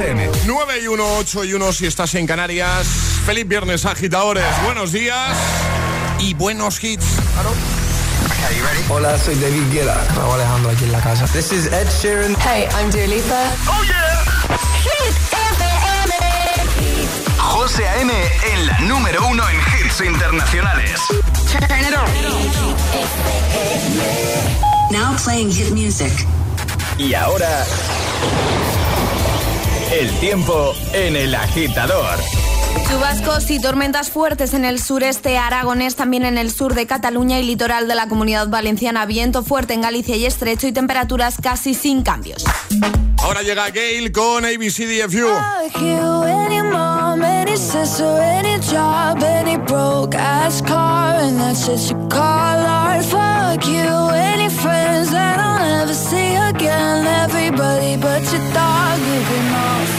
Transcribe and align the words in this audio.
FM. 0.00 0.30
9 0.46 0.80
y 0.82 0.86
1, 0.86 1.16
8 1.18 1.44
y 1.44 1.52
1 1.52 1.72
si 1.74 1.86
estás 1.86 2.14
en 2.14 2.26
Canarias. 2.26 2.86
Feliz 3.26 3.46
viernes, 3.46 3.84
agitadores. 3.84 4.44
Buenos 4.64 4.92
días 4.92 5.36
y 6.18 6.32
buenos 6.32 6.82
hits. 6.82 7.04
Hola, 8.88 9.18
soy 9.18 9.34
David 9.34 9.70
Guetta. 9.70 10.02
Estaba 10.08 10.34
Alejandro 10.36 10.70
aquí 10.70 10.84
en 10.84 10.92
la 10.92 11.00
casa. 11.00 11.26
This 11.26 11.52
is 11.52 11.66
Ed 11.66 11.86
Sheeran. 12.00 12.34
Hey, 12.40 12.66
I'm 12.78 12.90
Dua 12.90 13.06
Lipa. 13.06 13.52
Oh 13.68 13.82
yeah. 13.84 14.24
Hit 14.82 15.14
FM. 15.32 16.14
José 17.36 17.86
A.M. 17.86 18.12
en 18.54 18.66
la 18.66 18.78
número 18.80 19.26
uno 19.26 19.42
en 19.50 19.58
hits 19.58 20.00
internacionales. 20.00 20.98
Turn 21.52 21.80
it 21.80 21.94
on. 21.94 22.08
Now 24.90 25.14
playing 25.22 25.50
hit 25.50 25.72
music. 25.72 26.26
Y 26.96 27.12
ahora... 27.12 27.66
El 29.92 30.08
tiempo 30.20 30.72
en 30.92 31.16
el 31.16 31.34
agitador. 31.34 32.16
Chubascos 32.88 33.50
y 33.50 33.60
tormentas 33.60 34.08
fuertes 34.08 34.54
en 34.54 34.64
el 34.64 34.80
sureste 34.80 35.36
aragonés, 35.36 35.96
también 35.96 36.24
en 36.24 36.38
el 36.38 36.52
sur 36.52 36.74
de 36.74 36.86
Cataluña 36.86 37.40
y 37.40 37.42
litoral 37.42 37.88
de 37.88 37.96
la 37.96 38.06
comunidad 38.06 38.46
valenciana. 38.48 39.04
Viento 39.06 39.42
fuerte 39.42 39.74
en 39.74 39.80
Galicia 39.80 40.14
y 40.14 40.26
estrecho 40.26 40.68
y 40.68 40.72
temperaturas 40.72 41.38
casi 41.42 41.74
sin 41.74 42.02
cambios. 42.02 42.44
Ahora 43.20 43.42
llega 43.42 43.68
Gail 43.70 44.12
con 44.12 44.44
ABCDFU. 44.44 45.28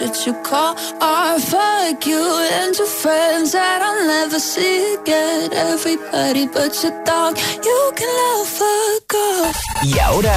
what 0.00 0.26
you 0.26 0.34
call 0.42 0.76
art. 1.00 1.40
Fuck 1.40 2.06
you 2.06 2.22
and 2.52 2.76
your 2.76 2.86
friends 2.86 3.52
that 3.52 3.80
I'll 3.82 4.06
never 4.06 4.38
see 4.40 4.94
again. 4.94 5.52
Everybody 5.52 6.46
but 6.46 6.82
your 6.82 6.92
dog, 7.04 7.36
you 7.62 7.92
can 7.94 8.08
love 8.08 8.48
fuck 8.48 9.14
off. 9.14 9.56
Y 9.84 9.98
ahora, 9.98 10.34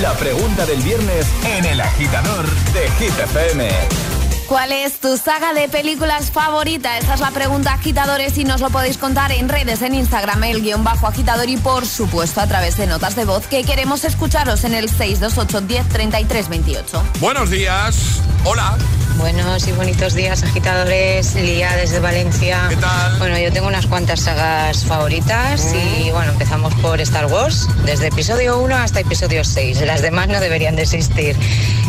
la 0.00 0.12
pregunta 0.14 0.66
del 0.66 0.80
viernes 0.82 1.26
en 1.56 1.64
el 1.64 1.80
agitador 1.80 2.46
de 2.72 2.90
Hit 2.98 3.18
FM. 3.18 4.13
¿Cuál 4.48 4.72
es 4.72 5.00
tu 5.00 5.16
saga 5.16 5.54
de 5.54 5.68
películas 5.68 6.30
favorita? 6.30 6.98
Esta 6.98 7.14
es 7.14 7.20
la 7.20 7.30
pregunta, 7.30 7.72
agitadores, 7.72 8.36
y 8.36 8.44
nos 8.44 8.60
lo 8.60 8.68
podéis 8.68 8.98
contar 8.98 9.32
en 9.32 9.48
redes, 9.48 9.80
en 9.80 9.94
Instagram, 9.94 10.44
el 10.44 10.60
guion 10.60 10.84
bajo 10.84 11.06
agitador 11.06 11.48
y 11.48 11.56
por 11.56 11.86
supuesto 11.86 12.42
a 12.42 12.46
través 12.46 12.76
de 12.76 12.86
notas 12.86 13.16
de 13.16 13.24
voz 13.24 13.46
que 13.46 13.64
queremos 13.64 14.04
escucharos 14.04 14.64
en 14.64 14.74
el 14.74 14.90
628 14.90 15.62
10 15.62 15.88
33 15.88 16.48
28. 16.48 17.02
Buenos 17.20 17.48
días. 17.48 18.20
Hola. 18.44 18.76
Buenos 19.16 19.66
y 19.66 19.72
bonitos 19.72 20.12
días, 20.14 20.42
agitadores. 20.42 21.34
Lía 21.36 21.74
desde 21.76 22.00
Valencia. 22.00 22.66
¿Qué 22.68 22.76
tal? 22.76 23.18
Bueno, 23.18 23.38
yo 23.38 23.50
tengo 23.50 23.68
unas 23.68 23.86
cuantas 23.86 24.20
sagas 24.20 24.84
favoritas 24.84 25.72
y 25.72 26.10
bueno, 26.10 26.32
empezamos 26.32 26.74
por 26.74 27.00
Star 27.00 27.26
Wars, 27.26 27.66
desde 27.86 28.08
episodio 28.08 28.58
1 28.58 28.76
hasta 28.76 29.00
episodio 29.00 29.42
6. 29.42 29.80
Las 29.86 30.02
demás 30.02 30.28
no 30.28 30.38
deberían 30.40 30.76
de 30.76 30.82
existir. 30.82 31.36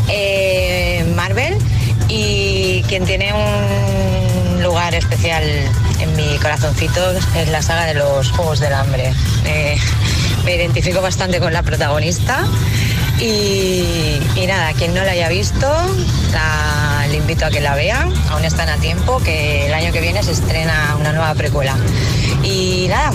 Eh, 0.07 1.03
Marvel 1.15 1.57
y 2.07 2.83
quien 2.87 3.05
tiene 3.05 3.33
un 3.33 4.63
lugar 4.63 4.93
especial 4.95 5.43
en 5.99 6.15
mi 6.15 6.37
corazoncito 6.37 7.11
es 7.35 7.49
la 7.49 7.61
saga 7.61 7.85
de 7.85 7.93
los 7.95 8.31
Juegos 8.31 8.59
del 8.59 8.73
Hambre. 8.73 9.13
Eh, 9.45 9.77
me 10.43 10.55
identifico 10.55 11.01
bastante 11.01 11.39
con 11.39 11.53
la 11.53 11.63
protagonista 11.63 12.45
y, 13.19 14.19
nada, 14.47 14.73
quien 14.73 14.93
no 14.93 15.03
la 15.03 15.11
haya 15.11 15.29
visto, 15.29 15.67
la- 16.31 17.07
le 17.09 17.17
invito 17.17 17.45
a 17.45 17.49
que 17.49 17.61
la 17.61 17.75
vea, 17.75 18.07
aún 18.29 18.43
están 18.45 18.69
a 18.69 18.77
tiempo, 18.77 19.19
que 19.19 19.67
el 19.67 19.73
año 19.73 19.91
que 19.91 20.01
viene 20.01 20.21
se 20.23 20.31
estrena 20.31 20.95
una 20.99 21.11
nueva 21.13 21.33
precuela. 21.35 21.75
Y 22.43 22.87
nada, 22.89 23.11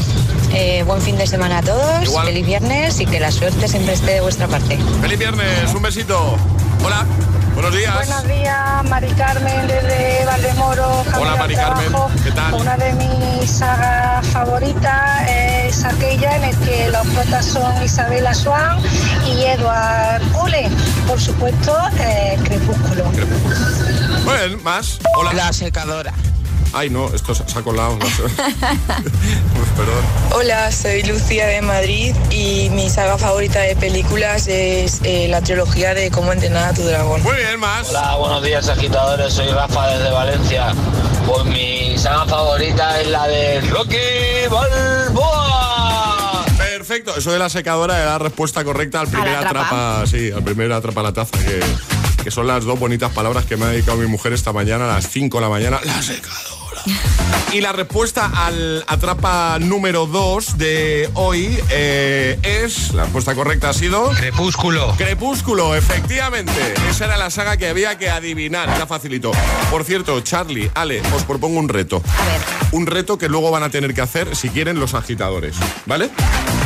eh, 0.52 0.82
buen 0.86 1.00
fin 1.00 1.16
de 1.16 1.26
semana 1.26 1.58
a 1.58 1.62
todos, 1.62 2.02
Igual. 2.02 2.26
feliz 2.26 2.46
viernes 2.46 3.00
y 3.00 3.06
que 3.06 3.20
la 3.20 3.30
suerte 3.30 3.68
siempre 3.68 3.94
esté 3.94 4.12
de 4.14 4.20
vuestra 4.20 4.46
parte. 4.48 4.78
Feliz 5.00 5.18
viernes. 5.18 5.74
Un 5.74 5.82
besito. 5.82 6.36
Hola. 6.84 7.04
Buenos 7.54 7.76
días. 7.76 7.94
Buenos 7.94 8.28
días, 8.28 8.84
Mari 8.88 9.08
Carmen 9.14 9.66
desde 9.66 10.24
Valdemoro. 10.24 11.04
Hola, 11.18 11.36
Mari 11.36 11.54
Carmen. 11.56 11.92
¿Qué 12.24 12.30
tal? 12.30 12.54
Una 12.54 12.76
de 12.76 12.92
mis 12.94 13.50
sagas 13.50 14.26
favoritas 14.28 15.28
es 15.28 15.84
aquella 15.84 16.36
en 16.36 16.42
la 16.42 16.50
que 16.64 16.88
los 16.90 17.06
protas 17.08 17.44
son 17.44 17.82
Isabela 17.84 18.32
Swan 18.32 18.78
y 19.26 19.42
Edward 19.42 20.22
Cullen. 20.32 20.74
Por 21.06 21.20
supuesto, 21.20 21.76
eh, 21.98 22.38
Crepúsculo. 22.44 23.04
Muy 24.24 24.34
bien, 24.38 24.62
más. 24.62 24.98
Hola. 25.16 25.32
La 25.34 25.52
secadora. 25.52 26.14
Ay, 26.72 26.88
no, 26.88 27.08
esto 27.12 27.34
se 27.34 27.42
ha 27.58 27.62
colado. 27.62 27.98
Perdón. 29.76 30.04
Hola, 30.32 30.70
soy 30.70 31.02
Lucía 31.02 31.46
de 31.46 31.62
Madrid 31.62 32.14
y 32.30 32.70
mi 32.70 32.88
saga 32.88 33.18
favorita 33.18 33.60
de 33.60 33.74
películas 33.74 34.46
es 34.46 35.00
eh, 35.02 35.26
la 35.28 35.42
trilogía 35.42 35.94
de 35.94 36.10
Cómo 36.10 36.32
entrenar 36.32 36.70
a 36.70 36.74
tu 36.74 36.82
dragón. 36.82 37.22
Muy 37.22 37.36
bien, 37.36 37.58
más. 37.58 37.88
Hola, 37.88 38.16
buenos 38.16 38.42
días 38.44 38.68
agitadores, 38.68 39.32
soy 39.32 39.48
Rafa 39.48 39.88
desde 39.88 40.10
Valencia. 40.10 40.72
Pues 41.26 41.44
mi 41.46 41.98
saga 41.98 42.26
favorita 42.26 43.00
es 43.00 43.08
la 43.08 43.26
de 43.26 43.60
Rocky 43.62 43.96
Balboa. 44.48 46.44
Perfecto, 46.56 47.16
eso 47.16 47.32
de 47.32 47.38
la 47.38 47.48
secadora 47.48 47.96
era 47.98 48.12
la 48.12 48.18
respuesta 48.18 48.64
correcta 48.64 49.00
al 49.00 49.08
primer 49.08 49.36
atrapa, 49.36 50.04
sí, 50.06 50.30
al 50.30 50.42
primer 50.42 50.72
atrapa 50.72 51.02
la 51.02 51.12
taza, 51.12 51.36
que, 51.38 51.60
que 52.22 52.30
son 52.30 52.46
las 52.46 52.64
dos 52.64 52.78
bonitas 52.78 53.12
palabras 53.12 53.44
que 53.44 53.56
me 53.56 53.64
ha 53.66 53.68
dedicado 53.68 53.98
mi 53.98 54.06
mujer 54.06 54.32
esta 54.32 54.52
mañana 54.52 54.84
a 54.84 54.94
las 54.94 55.08
5 55.08 55.36
de 55.36 55.42
la 55.42 55.48
mañana. 55.48 55.80
La 55.84 56.02
secadora. 56.02 56.49
Y 57.52 57.60
la 57.60 57.72
respuesta 57.72 58.30
al 58.32 58.84
atrapa 58.86 59.58
número 59.58 60.06
2 60.06 60.56
de 60.56 61.10
hoy 61.14 61.58
eh, 61.70 62.38
es, 62.42 62.94
la 62.94 63.04
respuesta 63.04 63.34
correcta 63.34 63.70
ha 63.70 63.72
sido... 63.72 64.10
Crepúsculo. 64.10 64.94
Crepúsculo, 64.96 65.74
efectivamente. 65.74 66.52
Esa 66.88 67.06
era 67.06 67.16
la 67.16 67.30
saga 67.30 67.56
que 67.56 67.68
había 67.68 67.98
que 67.98 68.08
adivinar. 68.08 68.68
Ya 68.78 68.86
facilito. 68.86 69.32
Por 69.70 69.82
cierto, 69.82 70.20
Charlie, 70.20 70.70
Ale, 70.74 71.02
os 71.14 71.24
propongo 71.24 71.58
un 71.58 71.68
reto. 71.68 72.02
A 72.18 72.24
ver. 72.24 72.40
Un 72.72 72.86
reto 72.86 73.18
que 73.18 73.28
luego 73.28 73.50
van 73.50 73.64
a 73.64 73.70
tener 73.70 73.94
que 73.94 74.00
hacer, 74.00 74.36
si 74.36 74.48
quieren, 74.48 74.78
los 74.78 74.94
agitadores. 74.94 75.56
¿Vale? 75.86 76.10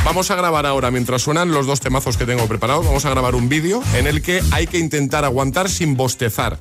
Vamos 0.04 0.30
a 0.30 0.36
grabar 0.36 0.66
ahora, 0.66 0.90
mientras 0.90 1.22
suenan 1.22 1.50
los 1.50 1.66
dos 1.66 1.80
temazos 1.80 2.18
que 2.18 2.26
tengo 2.26 2.46
preparados, 2.46 2.84
vamos 2.84 3.06
a 3.06 3.10
grabar 3.10 3.34
un 3.34 3.48
vídeo 3.48 3.82
en 3.94 4.06
el 4.06 4.20
que 4.20 4.42
hay 4.52 4.66
que 4.66 4.78
intentar 4.78 5.24
aguantar 5.24 5.70
sin 5.70 5.96
bostezar. 5.96 6.58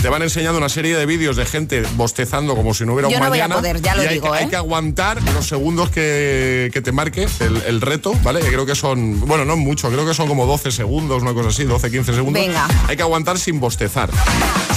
Te 0.00 0.08
van 0.08 0.22
enseñando 0.22 0.58
una 0.58 0.68
serie 0.68 0.96
de 0.96 1.06
vídeos 1.06 1.36
de 1.36 1.46
gente 1.46 1.82
bostezando 1.96 2.54
como 2.54 2.63
si 2.72 2.86
no 2.86 2.94
hubiera 2.94 3.08
Yo 3.10 3.16
un 3.18 3.22
no 3.24 3.28
voy 3.28 3.40
a 3.40 3.42
mañana. 3.48 3.56
poder, 3.56 3.82
ya 3.82 3.94
lo 3.96 4.02
y 4.04 4.06
hay, 4.06 4.14
digo, 4.14 4.30
que- 4.32 4.38
hay 4.38 4.48
que 4.48 4.56
aguantar 4.56 5.20
los 5.34 5.46
segundos 5.46 5.90
que, 5.90 6.70
que 6.72 6.80
te 6.80 6.92
marque 6.92 7.26
el, 7.40 7.62
el 7.66 7.80
reto, 7.80 8.14
¿vale? 8.22 8.40
Que 8.40 8.48
creo 8.48 8.64
que 8.64 8.74
son, 8.74 9.20
bueno, 9.26 9.44
no 9.44 9.56
mucho, 9.56 9.90
creo 9.90 10.06
que 10.06 10.14
son 10.14 10.28
como 10.28 10.46
12 10.46 10.70
segundos, 10.70 11.20
una 11.22 11.34
cosa 11.34 11.48
así, 11.50 11.64
12, 11.64 11.90
15 11.90 12.14
segundos. 12.14 12.40
Venga. 12.42 12.66
Hay 12.88 12.96
que 12.96 13.02
aguantar 13.02 13.38
sin 13.38 13.60
bostezar. 13.60 14.08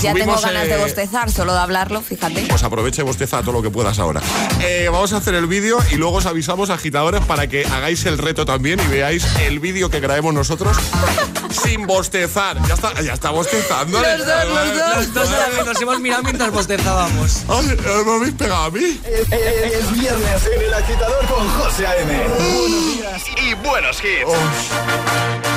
Ya 0.01 0.13
tengo 0.13 0.39
ganas 0.39 0.67
de 0.67 0.75
eh, 0.75 0.77
bostezar, 0.77 1.31
solo 1.31 1.53
de 1.53 1.59
hablarlo, 1.59 2.01
fíjate. 2.01 2.45
pues 2.49 2.63
aprovecha 2.63 3.01
y 3.01 3.05
bosteza 3.05 3.41
todo 3.41 3.51
lo 3.53 3.61
que 3.61 3.69
puedas 3.69 3.99
ahora. 3.99 4.21
Eh, 4.61 4.89
vamos 4.91 5.13
a 5.13 5.17
hacer 5.17 5.35
el 5.35 5.47
vídeo 5.47 5.77
y 5.91 5.95
luego 5.95 6.17
os 6.17 6.25
avisamos, 6.25 6.69
agitadores, 6.69 7.21
para 7.25 7.47
que 7.47 7.65
hagáis 7.65 8.05
el 8.05 8.17
reto 8.17 8.45
también 8.45 8.79
y 8.79 8.87
veáis 8.87 9.25
el 9.41 9.59
vídeo 9.59 9.89
que 9.89 9.99
grabemos 9.99 10.33
nosotros 10.33 10.77
sin 11.63 11.85
bostezar. 11.87 12.57
Ya 12.67 12.73
está, 12.75 13.01
ya 13.01 13.13
está 13.13 13.29
bostezando. 13.31 13.99
Los 14.01 14.17
dos, 14.25 14.27
los 14.47 15.13
dos. 15.13 15.29
Los 15.57 15.65
nos 15.65 15.81
hemos 15.81 15.99
mirado 15.99 16.23
mientras 16.23 16.51
bostezábamos. 16.51 17.43
Ay, 17.47 17.76
¿Me 17.83 18.13
habéis 18.15 18.33
pegado 18.33 18.63
a 18.63 18.71
mí? 18.71 18.99
Es, 19.05 19.31
es 19.31 19.91
viernes 19.93 20.49
en 20.55 20.61
el 20.61 20.73
agitador 20.73 21.25
con 21.27 21.47
José 21.49 21.87
A.M. 21.87 22.17
Buenos 22.27 22.97
días 22.97 23.23
y 23.37 23.53
buenos 23.55 24.03
hits. 24.03 25.56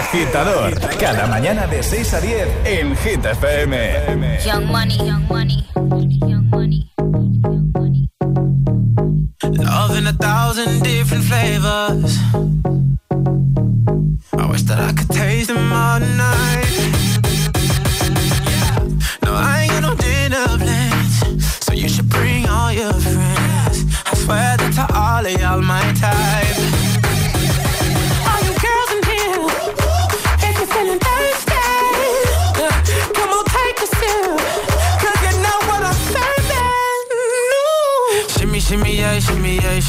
agitador. 0.00 0.78
Cada 0.98 1.26
mañana 1.26 1.66
de 1.66 1.82
6 1.82 2.14
a 2.14 2.20
10 2.20 2.48
en 2.64 2.96
Hit 2.96 3.24
FM. 3.24 4.38
Young 4.44 4.66
money, 4.66 4.96
young 4.96 5.26
money, 5.28 5.64
young 6.26 6.48
money. 6.50 6.90
Love 9.42 9.98
in 9.98 10.06
a 10.06 10.12
thousand 10.12 10.82
different 10.82 11.24
flavors. 11.24 12.18
I 14.32 14.46
wish 14.46 14.62
that 14.62 14.80
I 14.80 14.92
could 14.92 15.10
taste 15.10 15.48
them 15.48 15.72
all 15.72 16.00
night. 16.00 16.49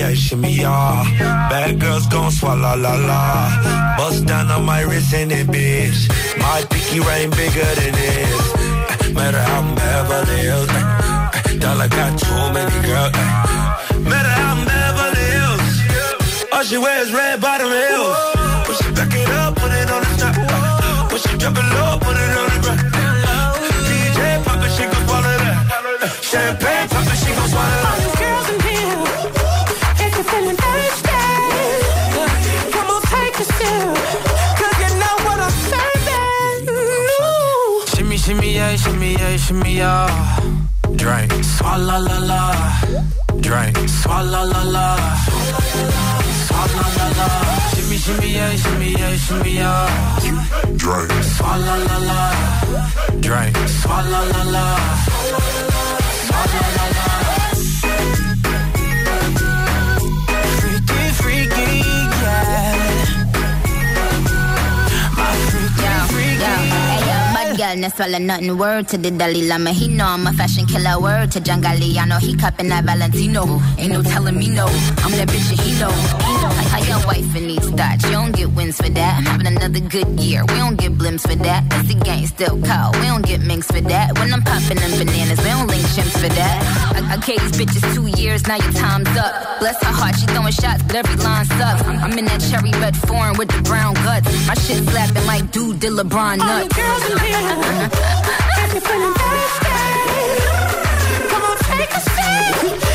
Yeah, 0.00 0.14
shimmy, 0.14 0.52
yeah. 0.52 1.04
Bad 1.50 1.78
girls 1.80 2.06
gon' 2.06 2.30
swallow 2.30 2.74
la 2.84 2.94
la. 3.10 3.22
Bust 3.98 4.24
down 4.26 4.50
on 4.50 4.64
my 4.64 4.80
wrist 4.88 5.12
in 5.12 5.30
it, 5.30 5.46
bitch. 5.46 6.00
My 6.38 6.60
pinky 6.70 7.00
ring 7.08 7.30
bigger 7.40 7.70
than 7.78 7.92
this. 8.00 8.44
Uh, 8.54 9.12
Matter 9.18 9.42
how 9.48 9.60
I'm 9.60 9.74
Beverly 9.74 10.38
Hills. 10.46 10.68
uh, 10.70 10.80
uh, 11.36 11.58
Dollar 11.62 11.88
got 11.88 12.12
too 12.24 12.42
many 12.56 12.78
girls. 12.88 13.12
Matter 14.10 14.34
how 14.40 14.54
I'm 14.54 14.60
Beverly 14.72 15.26
Hills. 15.36 15.68
All 16.52 16.64
she 16.68 16.78
wears 16.78 17.10
red 17.12 17.40
bottom 17.40 17.70
heels. 17.80 18.16
When 18.66 18.76
she 18.80 18.88
back 18.98 19.12
it 19.20 19.30
up, 19.40 19.52
put 19.60 19.72
it 19.80 19.90
on 19.94 20.00
the 20.06 20.12
top. 20.22 21.10
When 21.10 21.20
she 21.24 21.32
drop 21.40 21.56
it 21.60 21.68
low, 21.76 21.92
put 22.04 22.16
it 22.24 22.32
on 22.40 22.46
the 22.52 22.58
ground. 22.64 22.82
DJ 23.88 24.18
pop 24.46 24.64
it, 24.66 24.72
she 24.76 24.84
gon' 24.92 25.04
swallow 25.06 25.36
that. 25.44 25.56
Champagne 26.30 26.88
pop 26.92 27.06
it, 27.12 27.18
she 27.22 27.30
gon' 27.36 27.48
swallow 27.52 27.82
that. 27.84 28.09
Shimmy, 38.30 38.54
yeah, 38.54 38.76
shimmy, 38.76 39.12
yeah, 39.14 39.36
shimmy, 39.38 39.76
yeah. 39.78 40.40
Drink. 40.94 41.32
Swalla 41.42 41.98
la 41.98 42.18
la. 42.30 42.54
Drink. 43.40 43.76
Swalla 43.90 44.44
la 44.52 44.62
la. 44.62 44.96
Swalla 46.46 46.84
la 46.96 47.06
la. 47.18 47.28
Shimmy, 47.74 47.96
shimmy, 47.96 48.28
yeah, 48.32 48.54
shimmy, 48.54 48.90
yeah, 48.92 49.16
shimmy, 49.16 49.54
yeah. 49.56 50.20
Drink. 50.76 51.10
Swalla 51.34 51.74
la 51.88 51.98
la. 52.08 52.20
Drink. 53.18 53.56
Swalla 53.66 54.20
la 54.30 54.42
la. 54.44 54.76
Swalla 56.28 56.60
la 56.60 56.74
la. 56.76 56.79
Girl, 67.76 67.90
swallow 67.90 68.18
nothing. 68.18 68.56
Word 68.56 68.88
to 68.88 68.98
the 68.98 69.10
Dalai 69.10 69.46
Lama. 69.46 69.70
He 69.70 69.88
know 69.88 70.06
I'm 70.06 70.26
a 70.26 70.32
fashion 70.32 70.66
killer. 70.66 71.00
Word 71.00 71.30
to 71.32 71.40
John 71.40 71.62
Galliano. 71.62 72.18
He 72.20 72.36
cupping 72.36 72.68
that 72.68 72.84
Valentino. 72.84 73.60
Ain't 73.78 73.92
no 73.92 74.02
telling 74.02 74.36
me 74.38 74.48
no. 74.48 74.66
I'm 74.66 75.12
that 75.12 75.28
bitch 75.28 75.50
and 75.50 75.60
he 75.60 75.78
know. 75.78 76.29
Your 76.90 77.06
wife 77.06 77.36
and 77.36 77.46
needs 77.46 77.70
thoughts. 77.70 78.02
You 78.04 78.10
don't 78.18 78.34
get 78.34 78.50
wins 78.50 78.76
for 78.76 78.88
that. 78.90 79.18
I'm 79.18 79.24
having 79.24 79.46
another 79.46 79.78
good 79.78 80.08
year. 80.18 80.42
We 80.42 80.54
don't 80.54 80.74
get 80.76 80.92
blimps 80.98 81.22
for 81.22 81.36
that. 81.36 81.68
That's 81.70 81.86
the 81.86 81.94
gang 81.94 82.26
still 82.26 82.58
cold. 82.68 82.96
We 82.98 83.06
don't 83.06 83.24
get 83.24 83.42
minks 83.42 83.68
for 83.68 83.80
that. 83.80 84.18
When 84.18 84.32
I'm 84.34 84.42
popping 84.42 84.78
them 84.82 84.90
bananas, 84.98 85.38
we 85.38 85.50
don't 85.54 85.68
link 85.68 85.84
chimps 85.94 86.18
for 86.18 86.28
that. 86.34 86.58
I, 86.96 87.14
I 87.14 87.16
gave 87.18 87.38
these 87.46 87.54
bitches 87.60 87.84
two 87.94 88.08
years. 88.20 88.44
Now 88.48 88.56
your 88.56 88.72
time's 88.72 89.06
up. 89.16 89.60
Bless 89.60 89.78
her 89.84 89.92
heart. 89.94 90.16
She 90.18 90.26
throwing 90.26 90.52
shots, 90.52 90.82
but 90.82 90.96
every 90.96 91.14
line 91.22 91.46
sucks. 91.46 91.82
I'm, 91.86 92.18
in 92.18 92.24
that 92.24 92.40
cherry 92.50 92.72
red 92.82 92.96
foreign 93.06 93.38
with 93.38 93.50
the 93.54 93.62
brown 93.62 93.94
guts. 94.02 94.26
My 94.48 94.54
shit 94.54 94.82
slapping 94.90 95.26
like 95.26 95.48
dude 95.52 95.78
did 95.78 95.92
LeBron 95.92 96.42
All 96.42 96.50
nuts. 96.50 96.74
the 96.74 96.74
girls 96.74 97.04
in 97.06 97.18
here, 97.22 97.54
if 98.66 98.72
you're 98.74 98.82
feeling 98.82 99.14
thirsty, 99.14 99.78
come 101.30 101.42
on, 101.46 101.56
take 101.70 101.92
a 101.94 102.00
sip, 102.02 102.89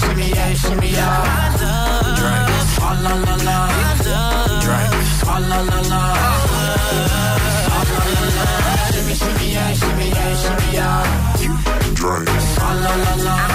shimmy, 0.00 0.28
yeah, 0.30 0.54
shimmy, 0.54 0.90
yeah. 0.90 1.56
Drink. 2.18 2.48
Swalla 2.74 3.12
la 3.26 3.36
la. 3.46 3.58
Drink. 4.64 4.92
Swalla 5.20 5.58
la 5.70 5.80
la. 5.92 6.02
Swalla 7.66 7.98
la 8.14 8.26
la. 8.36 8.46
Shimmy, 8.92 9.14
shimmy, 9.20 9.46
yeah, 9.54 9.72
shimmy, 9.80 10.08
yeah, 10.08 10.32
shimmy, 10.42 10.68
yeah. 10.78 11.02
Drink. 12.00 12.28
Swalla 12.54 12.92
la 13.04 13.14
la. 13.26 13.36
Drink. 13.36 13.49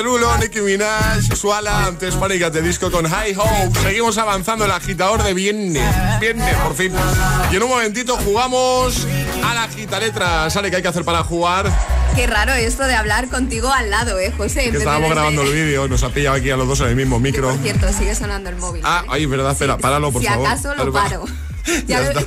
Derulo, 0.00 0.34
Nicki 0.38 0.62
Minaj, 0.62 1.36
Suala, 1.36 1.84
antes 1.84 2.14
Pánica 2.14 2.48
de 2.48 2.62
Disco 2.62 2.90
con 2.90 3.06
High 3.06 3.36
Hope. 3.36 3.80
Seguimos 3.82 4.16
avanzando 4.16 4.64
el 4.64 4.70
agitador 4.70 5.22
de 5.22 5.34
viernes. 5.34 5.84
Viernes, 6.18 6.56
por 6.56 6.74
fin. 6.74 6.90
Y 7.52 7.56
en 7.56 7.62
un 7.62 7.68
momentito 7.68 8.16
jugamos 8.16 9.06
a 9.44 9.52
la 9.52 9.68
gitaletra. 9.68 10.48
¿Sale 10.48 10.70
qué 10.70 10.76
hay 10.76 10.82
que 10.82 10.88
hacer 10.88 11.04
para 11.04 11.22
jugar? 11.22 11.70
Qué 12.16 12.26
raro 12.26 12.54
esto 12.54 12.84
de 12.84 12.94
hablar 12.94 13.28
contigo 13.28 13.70
al 13.70 13.90
lado, 13.90 14.18
¿eh, 14.18 14.32
José? 14.34 14.70
Que 14.70 14.78
estábamos 14.78 15.10
grabando 15.10 15.42
el 15.42 15.52
vídeo, 15.52 15.86
nos 15.86 16.02
ha 16.02 16.08
pillado 16.08 16.36
aquí 16.36 16.50
a 16.50 16.56
los 16.56 16.66
dos 16.66 16.80
en 16.80 16.86
el 16.86 16.96
mismo 16.96 17.20
micro. 17.20 17.50
Por 17.50 17.58
cierto, 17.58 17.92
sigue 17.92 18.14
sonando 18.14 18.48
el 18.48 18.56
móvil. 18.56 18.80
Ah, 18.86 19.04
ay, 19.06 19.26
verdad, 19.26 19.52
espera, 19.52 19.76
páralo, 19.76 20.10
por 20.10 20.22
si 20.22 20.28
favor. 20.28 20.46
acaso 20.46 20.74
lo 20.76 20.90
paro. 20.90 21.26
Ya 21.86 22.00
Ya. 22.02 22.20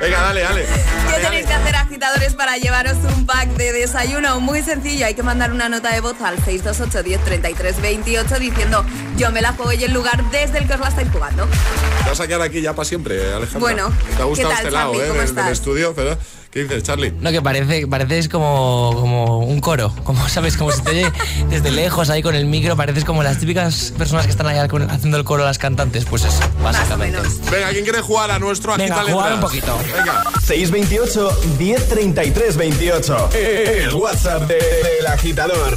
Venga, 0.00 0.20
dale, 0.22 0.40
dale. 0.42 0.66
¿Qué 1.14 1.22
tenéis 1.22 1.46
que 1.46 1.52
hacer, 1.54 1.76
agitadores, 1.76 2.34
para 2.34 2.56
llevaros 2.56 2.96
un 3.16 3.26
pack 3.26 3.48
de 3.56 3.72
desayuno? 3.72 4.40
Muy 4.40 4.62
sencillo, 4.62 5.06
hay 5.06 5.14
que 5.14 5.22
mandar 5.22 5.52
una 5.52 5.68
nota 5.68 5.92
de 5.92 6.00
voz 6.00 6.20
al 6.22 6.36
628 6.44 7.02
10 7.02 7.24
33 7.24 7.80
28 7.80 8.38
diciendo 8.38 8.84
yo 9.16 9.30
me 9.30 9.40
la 9.40 9.52
juego 9.52 9.72
y 9.72 9.84
el 9.84 9.92
lugar 9.92 10.22
desde 10.30 10.58
el 10.58 10.66
que 10.66 10.74
os 10.74 10.80
la 10.80 10.88
estáis 10.88 11.08
jugando. 11.10 11.46
Te 12.02 12.08
vas 12.10 12.20
a 12.20 12.26
quedar 12.26 12.42
aquí 12.42 12.60
ya 12.60 12.74
para 12.74 12.84
siempre, 12.84 13.32
Alejandra. 13.32 13.60
Bueno, 13.60 13.92
Te 14.16 14.22
ha 14.22 14.24
gustado 14.26 14.34
¿qué 14.50 14.54
tal, 14.56 14.64
este 14.66 14.70
lado? 14.70 14.94
¿eh? 15.02 15.08
¿Cómo 15.08 15.20
del- 15.20 15.34
del 15.34 15.48
estudio, 15.48 15.94
pero 15.94 16.18
¿qué 16.54 16.62
dices, 16.62 16.82
Charlie? 16.84 17.12
No, 17.20 17.30
que 17.32 17.42
parece, 17.42 17.86
pareces 17.86 18.28
como, 18.30 18.92
como 18.94 19.38
un 19.40 19.60
coro, 19.60 19.92
como 20.04 20.26
sabes, 20.30 20.56
como 20.56 20.70
si 20.72 20.80
te 20.82 20.90
oye 20.92 21.12
desde 21.50 21.70
lejos 21.70 22.08
ahí 22.08 22.22
con 22.22 22.34
el 22.34 22.46
micro, 22.46 22.76
pareces 22.76 23.04
como 23.04 23.22
las 23.22 23.38
típicas 23.38 23.92
personas 23.98 24.24
que 24.24 24.30
están 24.30 24.46
ahí 24.46 24.56
haciendo 24.58 25.16
el 25.18 25.24
coro 25.24 25.42
a 25.42 25.46
las 25.46 25.58
cantantes, 25.58 26.04
pues 26.06 26.24
eso, 26.24 26.40
básicamente. 26.62 27.18
Venga, 27.50 27.68
¿quién 27.70 27.84
quiere 27.84 28.00
jugar 28.00 28.30
a 28.30 28.38
nuestro 28.38 28.76
Venga, 28.76 28.96
agita 29.00 29.12
jugar 29.12 29.32
un 29.34 29.40
poquito. 29.40 29.78
Venga. 29.94 30.22
628 30.46 31.40
1033 31.58 32.56
28. 32.56 33.28
El 33.34 33.94
WhatsApp 33.94 34.42
de- 34.48 34.54
del 34.54 35.06
agitador. 35.08 35.76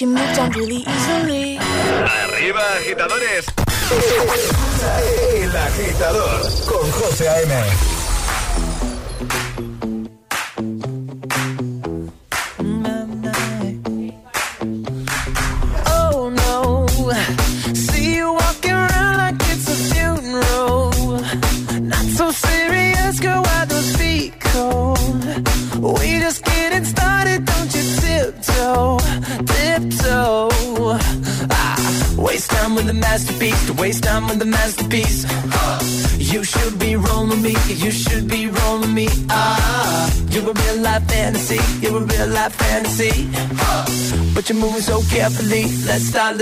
you 0.00 0.06
move 0.06 0.36
down 0.36 0.50
really 0.52 0.84
easily. 0.86 1.58
Arriba, 1.58 2.60
agitadores. 2.76 3.46
El 5.42 5.56
agitador 5.56 6.42
con 6.66 6.90
José 6.92 7.28
A.M. 7.28 7.97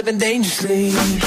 living 0.06 0.18
dangerously. 0.20 1.25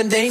seven 0.00 0.08
days. 0.08 0.29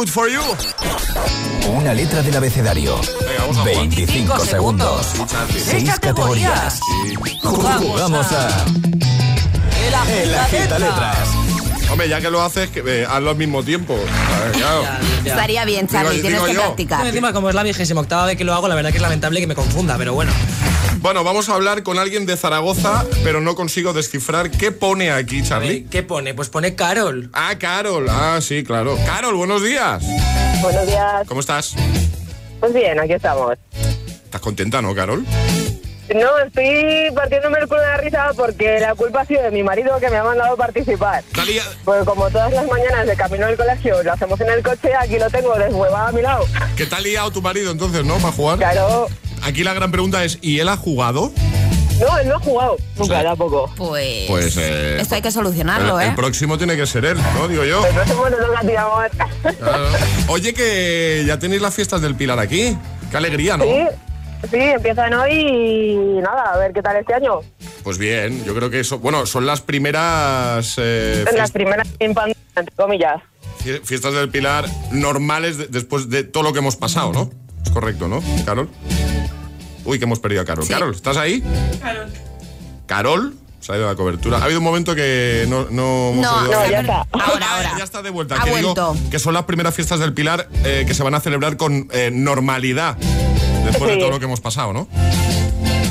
Good 0.00 0.08
for 0.08 0.30
You. 0.30 0.40
Una 1.76 1.92
letra 1.92 2.22
del 2.22 2.34
abecedario. 2.34 2.98
Venga, 3.20 3.40
vamos 3.40 3.56
a 3.58 3.60
jugar. 3.60 3.76
25 3.76 4.38
segundos. 4.46 5.06
Seis 5.62 5.90
categorías. 6.00 6.80
Jugamos 7.42 8.26
a 8.32 8.64
El 10.08 10.34
Agita 10.34 10.78
Letras. 10.78 11.18
Hombre, 11.90 12.08
ya 12.08 12.18
que 12.22 12.30
lo 12.30 12.40
haces, 12.40 12.70
que, 12.70 12.80
eh, 12.86 13.04
hazlo 13.04 13.28
al 13.30 13.36
mismo 13.36 13.62
tiempo. 13.62 13.94
Ver, 13.94 14.52
claro. 14.52 14.84
Estaría 15.22 15.66
bien, 15.66 15.86
Charlie, 15.86 16.12
Digo- 16.12 16.20
tienes 16.22 16.38
digo 16.40 16.46
que 16.46 16.54
yo. 16.54 16.60
practicar. 16.62 17.06
Encima, 17.06 17.34
como 17.34 17.50
es 17.50 17.54
la 17.54 17.62
vigésima 17.62 18.00
octava 18.00 18.24
vez 18.24 18.38
que 18.38 18.44
lo 18.44 18.54
hago, 18.54 18.68
la 18.68 18.76
verdad 18.76 18.92
que 18.92 18.96
es 18.96 19.02
lamentable 19.02 19.40
que 19.40 19.46
me 19.48 19.54
confunda, 19.54 19.98
pero 19.98 20.14
bueno. 20.14 20.32
Bueno, 21.00 21.24
vamos 21.24 21.48
a 21.48 21.54
hablar 21.54 21.82
con 21.82 21.98
alguien 21.98 22.26
de 22.26 22.36
Zaragoza, 22.36 23.06
pero 23.24 23.40
no 23.40 23.54
consigo 23.54 23.94
descifrar 23.94 24.50
qué 24.50 24.70
pone 24.70 25.10
aquí, 25.10 25.42
Charlie. 25.42 25.86
¿Qué 25.90 26.02
pone? 26.02 26.34
Pues 26.34 26.50
pone 26.50 26.74
Carol. 26.74 27.30
Ah, 27.32 27.54
Carol. 27.58 28.06
Ah, 28.10 28.38
sí, 28.42 28.62
claro. 28.64 28.98
Carol, 29.06 29.34
buenos 29.34 29.62
días. 29.64 30.04
Buenos 30.60 30.86
días. 30.86 31.26
¿Cómo 31.26 31.40
estás? 31.40 31.74
Pues 32.60 32.74
bien, 32.74 33.00
aquí 33.00 33.14
estamos. 33.14 33.54
¿Estás 34.24 34.42
contenta, 34.42 34.82
no, 34.82 34.94
Carol? 34.94 35.24
No, 36.14 36.38
estoy 36.40 37.10
partiéndome 37.14 37.60
el 37.60 37.68
culo 37.68 37.80
de 37.80 37.86
la 37.86 37.96
risa 37.96 38.30
porque 38.36 38.78
la 38.80 38.94
culpa 38.94 39.22
ha 39.22 39.24
sido 39.24 39.42
de 39.42 39.52
mi 39.52 39.62
marido 39.62 39.98
que 40.00 40.10
me 40.10 40.18
ha 40.18 40.24
mandado 40.24 40.52
a 40.52 40.56
participar. 40.56 41.24
Pues 41.84 42.04
como 42.04 42.28
todas 42.28 42.52
las 42.52 42.66
mañanas 42.66 43.06
de 43.06 43.16
camino 43.16 43.46
al 43.46 43.56
colegio 43.56 44.02
lo 44.02 44.12
hacemos 44.12 44.38
en 44.42 44.50
el 44.50 44.62
coche, 44.62 44.90
aquí 45.00 45.18
lo 45.18 45.30
tengo 45.30 45.54
deshuevado 45.54 46.08
a 46.08 46.12
mi 46.12 46.20
lado. 46.20 46.44
¿Qué 46.76 46.84
te 46.84 46.94
ha 46.94 47.00
liado 47.00 47.30
tu 47.30 47.40
marido 47.40 47.70
entonces, 47.70 48.04
no? 48.04 48.18
¿Para 48.18 48.32
jugar? 48.32 48.58
Claro. 48.58 49.08
Aquí 49.42 49.64
la 49.64 49.74
gran 49.74 49.90
pregunta 49.90 50.24
es, 50.24 50.38
¿y 50.42 50.60
él 50.60 50.68
ha 50.68 50.76
jugado? 50.76 51.32
No, 52.00 52.18
él 52.18 52.28
no 52.28 52.36
ha 52.36 52.40
jugado. 52.40 52.76
Nunca, 52.96 53.22
tampoco. 53.22 53.70
Pues, 53.76 54.26
Pues 54.28 54.56
eh, 54.56 54.98
esto 55.00 55.14
hay 55.16 55.22
que 55.22 55.30
solucionarlo, 55.30 56.00
el, 56.00 56.06
el 56.06 56.12
¿eh? 56.12 56.16
próximo 56.16 56.56
tiene 56.56 56.76
que 56.76 56.86
ser 56.86 57.04
él, 57.04 57.18
¿no? 57.34 57.46
Digo 57.48 57.64
yo. 57.64 57.84
El 57.86 57.94
próximo 57.94 58.28
no 58.30 58.52
la 58.52 58.60
tiramos. 58.60 59.04
Claro. 59.58 59.86
Oye, 60.28 60.54
que 60.54 61.24
ya 61.26 61.38
tenéis 61.38 61.60
las 61.60 61.74
fiestas 61.74 62.00
del 62.00 62.14
Pilar 62.14 62.38
aquí. 62.38 62.76
Qué 63.10 63.16
alegría, 63.16 63.56
¿no? 63.58 63.64
Sí, 63.64 63.86
sí, 64.50 64.56
empiezan 64.56 65.12
hoy 65.14 65.32
y 65.32 66.20
nada, 66.22 66.52
a 66.54 66.58
ver 66.58 66.72
qué 66.72 66.80
tal 66.80 66.96
este 66.96 67.12
año. 67.14 67.40
Pues 67.82 67.98
bien, 67.98 68.44
yo 68.44 68.54
creo 68.54 68.70
que 68.70 68.80
eso, 68.80 68.98
bueno, 68.98 69.26
son 69.26 69.44
las 69.46 69.60
primeras 69.60 70.74
eh, 70.78 71.24
En 71.30 71.36
las 71.36 71.50
primeras 71.50 71.88
pandemia, 71.88 72.36
entre 72.56 72.74
comillas. 72.76 73.16
fie- 73.62 73.80
fiestas 73.84 74.14
del 74.14 74.28
Pilar 74.30 74.66
normales 74.92 75.58
de- 75.58 75.66
después 75.66 76.08
de 76.08 76.24
todo 76.24 76.42
lo 76.44 76.52
que 76.52 76.60
hemos 76.60 76.76
pasado, 76.76 77.12
¿no? 77.12 77.30
Es 77.64 77.70
correcto, 77.70 78.08
¿no, 78.08 78.22
Carol? 78.46 78.70
Uy, 79.84 79.98
que 79.98 80.04
hemos 80.04 80.20
perdido 80.20 80.42
a 80.42 80.44
Carol. 80.44 80.66
Carol, 80.68 80.94
¿estás 80.94 81.16
ahí? 81.16 81.42
Carol. 82.86 83.34
Se 83.60 83.72
ha 83.72 83.76
ido 83.76 83.86
la 83.86 83.94
cobertura. 83.94 84.38
Ha 84.38 84.44
habido 84.44 84.58
un 84.58 84.64
momento 84.64 84.94
que 84.94 85.44
no, 85.48 85.66
no 85.70 86.10
hemos 86.12 86.16
No, 86.22 86.42
no, 86.44 86.66
ya 86.70 86.80
está. 86.80 87.06
Ahora, 87.12 87.46
Ah, 87.46 87.56
ahora. 87.56 87.72
Ya 87.76 87.84
está 87.84 88.00
de 88.00 88.08
vuelta. 88.10 88.36
Ha 88.40 88.44
que 88.44 88.56
digo 88.56 88.74
que 89.10 89.18
son 89.18 89.34
las 89.34 89.44
primeras 89.44 89.74
fiestas 89.74 90.00
del 90.00 90.14
Pilar 90.14 90.48
eh, 90.64 90.84
que 90.86 90.94
se 90.94 91.02
van 91.02 91.14
a 91.14 91.20
celebrar 91.20 91.58
con 91.58 91.88
eh, 91.92 92.10
normalidad 92.12 92.96
después 93.64 93.90
de 93.90 93.98
todo 93.98 94.10
lo 94.10 94.18
que 94.18 94.24
hemos 94.24 94.40
pasado, 94.40 94.72
¿no? 94.72 94.88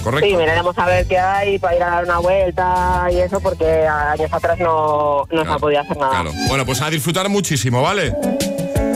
Correcto. 0.04 0.28
Sí, 0.28 0.36
miraremos 0.36 0.75
a 0.80 0.86
ver 0.88 1.06
qué 1.08 1.19
hay 1.19 1.60
para 1.60 1.75
ir 1.75 1.84
a 1.84 1.89
dar 1.89 2.04
una 2.06 2.17
vuelta 2.19 3.08
y 3.12 3.17
eso, 3.17 3.39
porque 3.39 3.86
años 3.86 4.32
atrás 4.34 4.58
no, 4.58 5.25
no 5.30 5.43
se 5.43 5.49
ha 5.52 5.58
podido 5.60 5.82
hacer 5.82 5.97
nada. 5.97 6.10
Claro. 6.10 6.32
Bueno, 6.47 6.65
pues 6.65 6.82
a 6.82 6.89
disfrutar 6.89 7.30
muchísimo, 7.30 7.84
¿vale? 7.84 8.15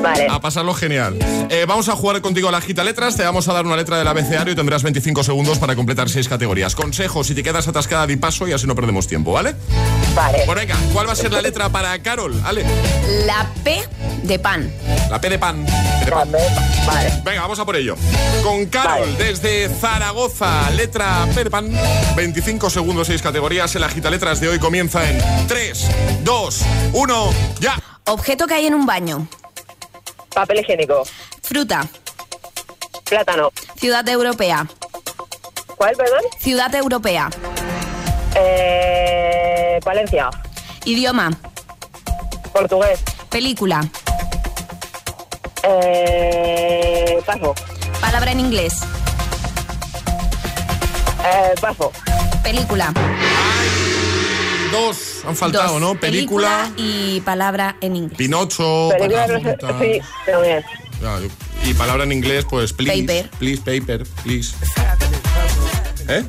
Vale. 0.01 0.27
A 0.29 0.39
pasarlo 0.41 0.73
genial. 0.73 1.17
Eh, 1.49 1.65
vamos 1.67 1.87
a 1.89 1.95
jugar 1.95 2.21
contigo 2.21 2.49
a 2.49 2.51
la 2.51 2.61
gita 2.61 2.83
letras. 2.83 3.15
Te 3.15 3.23
vamos 3.23 3.47
a 3.47 3.53
dar 3.53 3.65
una 3.65 3.75
letra 3.75 3.97
del 3.97 4.07
abecedario 4.07 4.53
y 4.53 4.55
tendrás 4.55 4.83
25 4.83 5.23
segundos 5.23 5.59
para 5.59 5.75
completar 5.75 6.09
seis 6.09 6.27
categorías. 6.27 6.75
Consejos, 6.75 7.27
si 7.27 7.35
te 7.35 7.43
quedas 7.43 7.67
atascada, 7.67 8.05
di 8.05 8.17
paso 8.17 8.47
y 8.47 8.51
así 8.51 8.67
no 8.67 8.75
perdemos 8.75 9.07
tiempo, 9.07 9.31
¿vale? 9.31 9.55
Vale. 10.15 10.43
Pues 10.45 10.57
venga, 10.57 10.75
¿cuál 10.91 11.07
va 11.07 11.13
a 11.13 11.15
ser 11.15 11.31
la 11.31 11.41
letra 11.41 11.69
para 11.69 11.97
Carol? 11.99 12.39
Ale. 12.45 12.65
La 13.25 13.49
P 13.63 13.81
de 14.23 14.39
pan. 14.39 14.71
La 15.09 15.19
P 15.19 15.29
de 15.29 15.39
pan. 15.39 15.65
P 15.65 16.05
de 16.05 16.11
pan. 16.11 16.31
Vale. 16.85 17.21
Venga, 17.23 17.41
vamos 17.41 17.59
a 17.59 17.65
por 17.65 17.75
ello. 17.75 17.95
Con 18.43 18.65
Carol, 18.67 19.17
desde 19.17 19.69
Zaragoza, 19.69 20.69
letra 20.71 21.27
P 21.33 21.45
de 21.45 21.49
pan. 21.49 21.71
25 22.15 22.69
segundos, 22.69 23.07
seis 23.07 23.21
categorías. 23.21 23.75
El 23.75 23.83
agita 23.83 24.09
letras 24.09 24.39
de 24.39 24.49
hoy 24.49 24.59
comienza 24.59 25.09
en 25.09 25.19
3, 25.47 25.87
2, 26.23 26.61
1, 26.93 27.29
ya. 27.59 27.81
Objeto 28.05 28.47
que 28.47 28.53
hay 28.55 28.65
en 28.65 28.73
un 28.73 28.85
baño. 28.85 29.27
Papel 30.33 30.59
higiénico. 30.59 31.03
Fruta. 31.41 31.87
Plátano. 33.05 33.51
Ciudad 33.75 34.07
europea. 34.07 34.65
¿Cuál, 35.77 35.95
perdón? 35.95 36.21
Ciudad 36.39 36.73
europea. 36.73 37.29
Eh, 38.35 39.79
Valencia. 39.85 40.29
Idioma. 40.85 41.31
Portugués. 42.51 42.99
Película. 43.29 43.85
Eh, 45.63 47.21
paso. 47.25 47.53
Palabra 48.01 48.31
en 48.31 48.39
inglés. 48.39 48.79
Eh, 51.25 51.53
paso. 51.61 51.91
Película. 52.43 52.93
Dos 54.73 54.97
han 55.27 55.35
faltado, 55.35 55.73
Dos. 55.73 55.81
¿no? 55.81 55.95
Película, 55.95 56.69
y 56.77 57.21
palabra 57.21 57.77
en 57.81 57.95
inglés. 57.95 58.17
Pinocho, 58.17 58.89
Película, 58.97 59.27
no 59.27 59.39
sé. 59.39 59.53
Pocahontas. 59.53 59.81
Sí, 59.81 60.01
pero 60.25 60.41
bien. 60.41 60.63
Ya, 61.01 61.19
yo- 61.19 61.27
y 61.69 61.73
palabra 61.73 62.03
en 62.03 62.11
inglés, 62.11 62.45
pues 62.49 62.73
please. 62.73 63.01
Paper. 63.03 63.29
Please, 63.39 63.61
paper, 63.61 64.03
please. 64.23 64.53
¿Eh? 66.09 66.23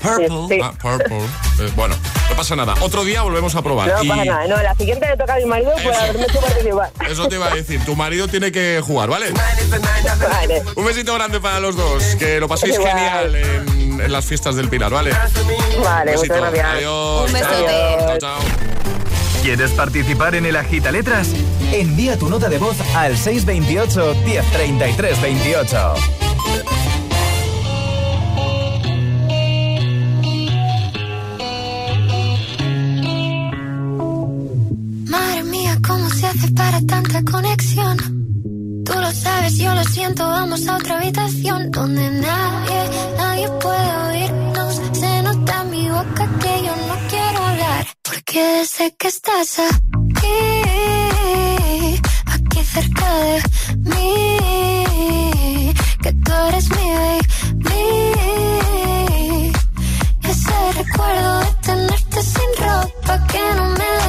Purple. 0.00 0.60
Ah, 0.62 0.72
purple. 0.80 1.18
Eh, 1.18 1.70
bueno, 1.76 1.94
no 2.30 2.36
pasa 2.36 2.56
nada. 2.56 2.74
Otro 2.80 3.04
día 3.04 3.20
volvemos 3.22 3.54
a 3.54 3.60
probar. 3.62 3.88
No 3.88 4.02
Y 4.02 4.08
pasa 4.08 4.24
nada. 4.24 4.46
No, 4.46 4.62
la 4.62 4.74
siguiente 4.74 5.06
le 5.06 5.16
toca 5.16 5.34
a 5.34 5.36
mi 5.36 5.44
marido 5.44 5.72
por 5.82 5.92
haberme 5.92 6.22
hecho 6.24 6.40
participar. 6.40 6.90
Eso 7.10 7.28
te 7.28 7.34
iba 7.34 7.46
a 7.48 7.54
decir. 7.54 7.84
Tu 7.84 7.94
marido 7.94 8.26
tiene 8.28 8.50
que 8.50 8.80
jugar, 8.82 9.10
¿vale? 9.10 9.26
Vale. 9.30 10.62
Un 10.74 10.84
besito 10.86 11.12
grande 11.14 11.38
para 11.40 11.60
los 11.60 11.76
dos. 11.76 12.02
Que 12.18 12.40
lo 12.40 12.48
paséis 12.48 12.76
Igual. 12.76 12.90
genial 13.32 13.64
en, 14.00 14.06
en 14.06 14.12
las 14.12 14.24
fiestas 14.24 14.56
del 14.56 14.68
Pilar, 14.68 14.92
¿vale? 14.92 15.12
Vale, 15.82 16.16
muchas 16.16 16.36
gracias. 16.36 16.66
Adiós. 16.66 17.26
Un 17.26 17.32
besote. 17.32 17.96
Chao, 17.98 18.18
chao. 18.18 18.40
¿Quieres 19.42 19.70
participar 19.70 20.34
en 20.34 20.44
el 20.44 20.56
Agita 20.56 20.92
Letras? 20.92 21.28
Envía 21.72 22.18
tu 22.18 22.28
nota 22.28 22.48
de 22.48 22.58
voz 22.58 22.76
al 22.94 23.16
628 23.16 24.14
1033 24.24 25.22
28. 25.22 25.94
Madre 35.06 35.42
mía, 35.44 35.78
¿cómo 35.86 36.10
se 36.10 36.26
hace 36.26 36.50
para 36.52 36.80
tanta 36.82 37.22
conexión? 37.24 38.29
Tú 38.90 38.98
lo 38.98 39.12
sabes, 39.12 39.56
yo 39.58 39.72
lo 39.74 39.84
siento, 39.84 40.26
vamos 40.26 40.66
a 40.66 40.76
otra 40.76 40.98
habitación 40.98 41.70
donde 41.70 42.10
nadie, 42.10 42.90
nadie 43.16 43.48
puede 43.62 43.96
oírnos. 44.08 44.80
Se 44.92 45.22
nota 45.22 45.62
en 45.62 45.70
mi 45.70 45.88
boca 45.90 46.28
que 46.40 46.62
yo 46.66 46.74
no 46.88 46.96
quiero 47.08 47.38
hablar. 47.44 47.86
Porque 48.02 48.64
sé 48.66 48.94
que 48.98 49.08
estás 49.08 49.60
aquí, 49.60 50.38
aquí 52.34 52.64
cerca 52.64 53.14
de 53.26 53.42
mí. 53.90 55.72
Que 56.02 56.12
tú 56.12 56.32
eres 56.48 56.68
mi 56.70 56.90
baby. 57.00 57.30
Ese 60.32 60.72
recuerdo 60.82 61.40
de 61.40 61.50
tenerte 61.62 62.22
sin 62.22 62.50
ropa 62.58 63.26
que 63.28 63.54
no 63.56 63.64
me 63.78 63.99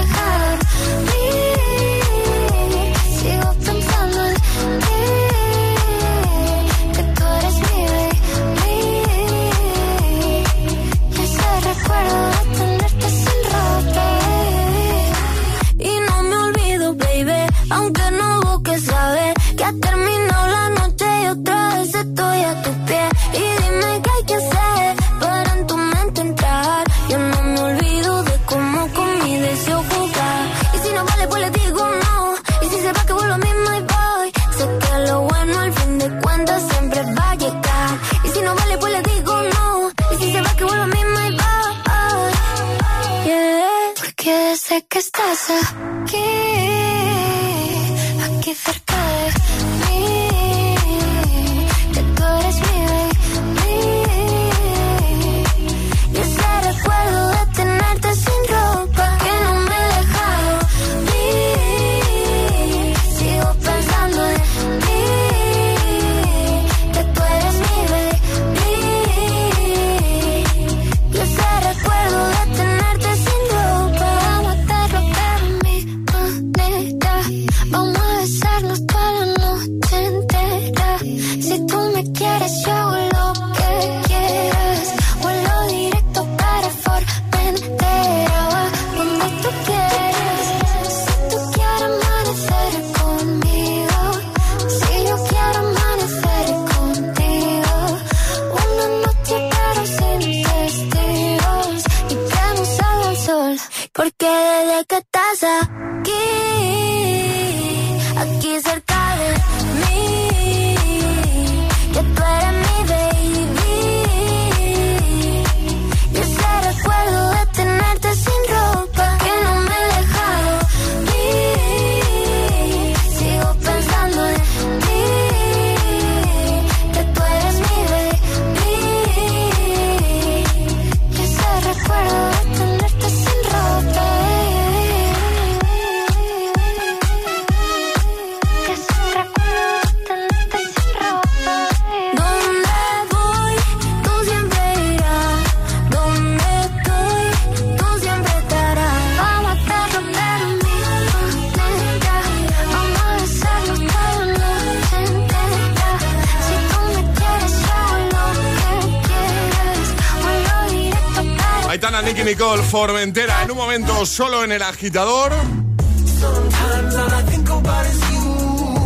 solo 164.11 164.43
en 164.43 164.51
el 164.51 164.61
agitador. 164.61 165.31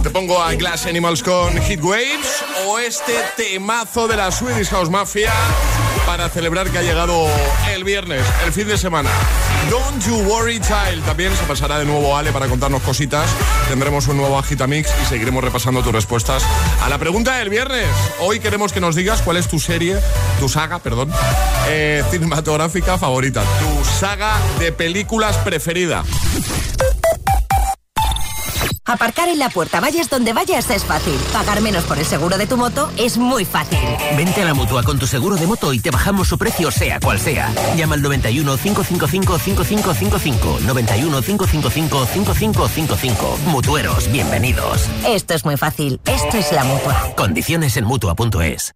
Te 0.04 0.10
pongo 0.12 0.42
a 0.42 0.54
Glass 0.54 0.86
Animals 0.86 1.24
con 1.24 1.52
Heat 1.60 1.82
Waves 1.82 2.44
o 2.68 2.78
este 2.78 3.14
temazo 3.36 4.08
de 4.08 4.18
la 4.18 4.32
Swedish 4.32 4.70
House 4.70 4.90
Mafia 4.92 5.34
para 6.06 6.30
celebrar 6.30 6.70
que 6.70 6.78
ha 6.78 6.84
llegado 6.84 7.28
el 7.74 7.84
viernes, 7.84 8.24
el 8.46 8.54
fin 8.54 8.68
de 8.68 8.78
semana. 8.78 9.10
Don't 9.70 10.06
You 10.06 10.16
Worry 10.30 10.60
Child. 10.60 11.04
También 11.06 11.36
se 11.36 11.44
pasará 11.46 11.80
de 11.80 11.86
nuevo 11.86 12.16
Ale 12.16 12.32
para 12.32 12.48
contarnos 12.48 12.82
cositas. 12.84 13.30
Tendremos 13.70 14.08
un 14.08 14.18
nuevo 14.18 14.38
Agitamix 14.38 14.90
y 15.02 15.06
seguiremos 15.06 15.44
repasando 15.44 15.82
tus 15.82 15.94
respuestas 15.94 16.44
a 16.84 16.90
la 16.90 16.98
pregunta 16.98 17.38
del 17.38 17.50
viernes. 17.50 17.88
Hoy 18.20 18.40
queremos 18.40 18.74
que 18.74 18.80
nos 18.80 18.96
digas 18.96 19.22
cuál 19.22 19.38
es 19.38 19.48
tu 19.48 19.60
serie, 19.60 19.98
tu 20.40 20.50
saga, 20.50 20.80
perdón, 20.80 21.12
eh, 21.68 22.04
cinematográfica 22.12 22.98
favorita, 22.98 23.44
tu 23.60 23.86
saga 23.86 24.38
de 24.60 24.72
películas 24.72 25.38
preferida. 25.38 26.04
Aparcar 28.88 29.30
en 29.30 29.40
la 29.40 29.50
puerta, 29.50 29.80
vayas 29.80 30.10
donde 30.12 30.32
vayas, 30.32 30.70
es 30.70 30.86
fácil. 30.86 31.16
Pagar 31.34 31.60
menos 31.62 31.86
por 31.86 31.98
el 31.98 32.06
seguro 32.06 32.38
de 32.38 32.46
tu 32.46 32.56
moto 32.56 32.92
es 32.98 33.18
muy 33.18 33.44
fácil. 33.44 33.80
Vente 34.16 34.44
a 34.44 34.46
la 34.46 34.54
mutua 34.54 34.84
con 34.84 35.00
tu 35.00 35.08
seguro 35.08 35.38
de 35.38 35.48
moto 35.48 35.74
y 35.74 35.80
te 35.80 35.90
bajamos 35.90 36.28
su 36.28 36.38
precio, 36.38 36.70
sea 36.70 37.00
cual 37.00 37.20
sea. 37.20 37.52
Llama 37.76 37.96
al 37.96 38.04
91 38.04 38.58
555 38.58 39.40
5555. 39.40 40.60
91 40.68 41.22
555 41.24 42.06
5555. 42.06 43.40
Mutueros, 43.48 44.12
bienvenidos. 44.12 44.88
Esto 45.08 45.34
es 45.34 45.46
muy 45.46 45.58
fácil. 45.58 46.00
Esto 46.06 46.38
es 46.38 46.52
la 46.52 46.64
mutua. 46.64 47.12
Condiciones 47.16 47.78
en 47.78 47.86
mutua.es. 47.86 48.76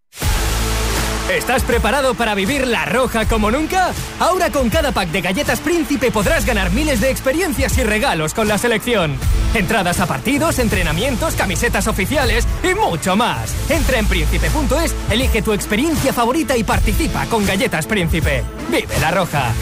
¿Estás 1.30 1.63
preparado 1.63 2.15
para 2.15 2.34
vivir 2.34 2.65
la 2.65 2.86
roja 2.86 3.28
como 3.28 3.52
nunca? 3.52 3.94
Ahora 4.20 4.50
con 4.50 4.70
cada 4.72 4.92
pack 4.92 5.10
de 5.12 5.22
galletas 5.22 5.60
Príncipe 5.60 6.10
podrás 6.10 6.44
ganar 6.44 6.72
miles 6.72 7.02
de 7.02 7.12
experiencias 7.12 7.78
y 7.78 7.84
regalos 7.84 8.34
con 8.34 8.48
la 8.48 8.58
selección. 8.58 9.15
Entradas 9.54 10.00
a 10.00 10.08
partidos, 10.08 10.58
entrenamientos, 10.58 11.36
camisetas 11.36 11.88
oficiales 11.88 12.48
y 12.63 12.74
mucho 12.74 13.15
más. 13.15 13.54
Entra 13.70 14.00
en 14.00 14.08
príncipe.es, 14.08 14.96
elige 15.12 15.44
tu 15.44 15.54
experiencia 15.54 16.13
favorita 16.13 16.58
y 16.58 16.63
participa 16.63 17.28
con 17.28 17.46
Galletas 17.46 17.86
Príncipe. 17.86 18.44
Vive 18.72 19.00
la 19.00 19.12
roja. 19.12 19.54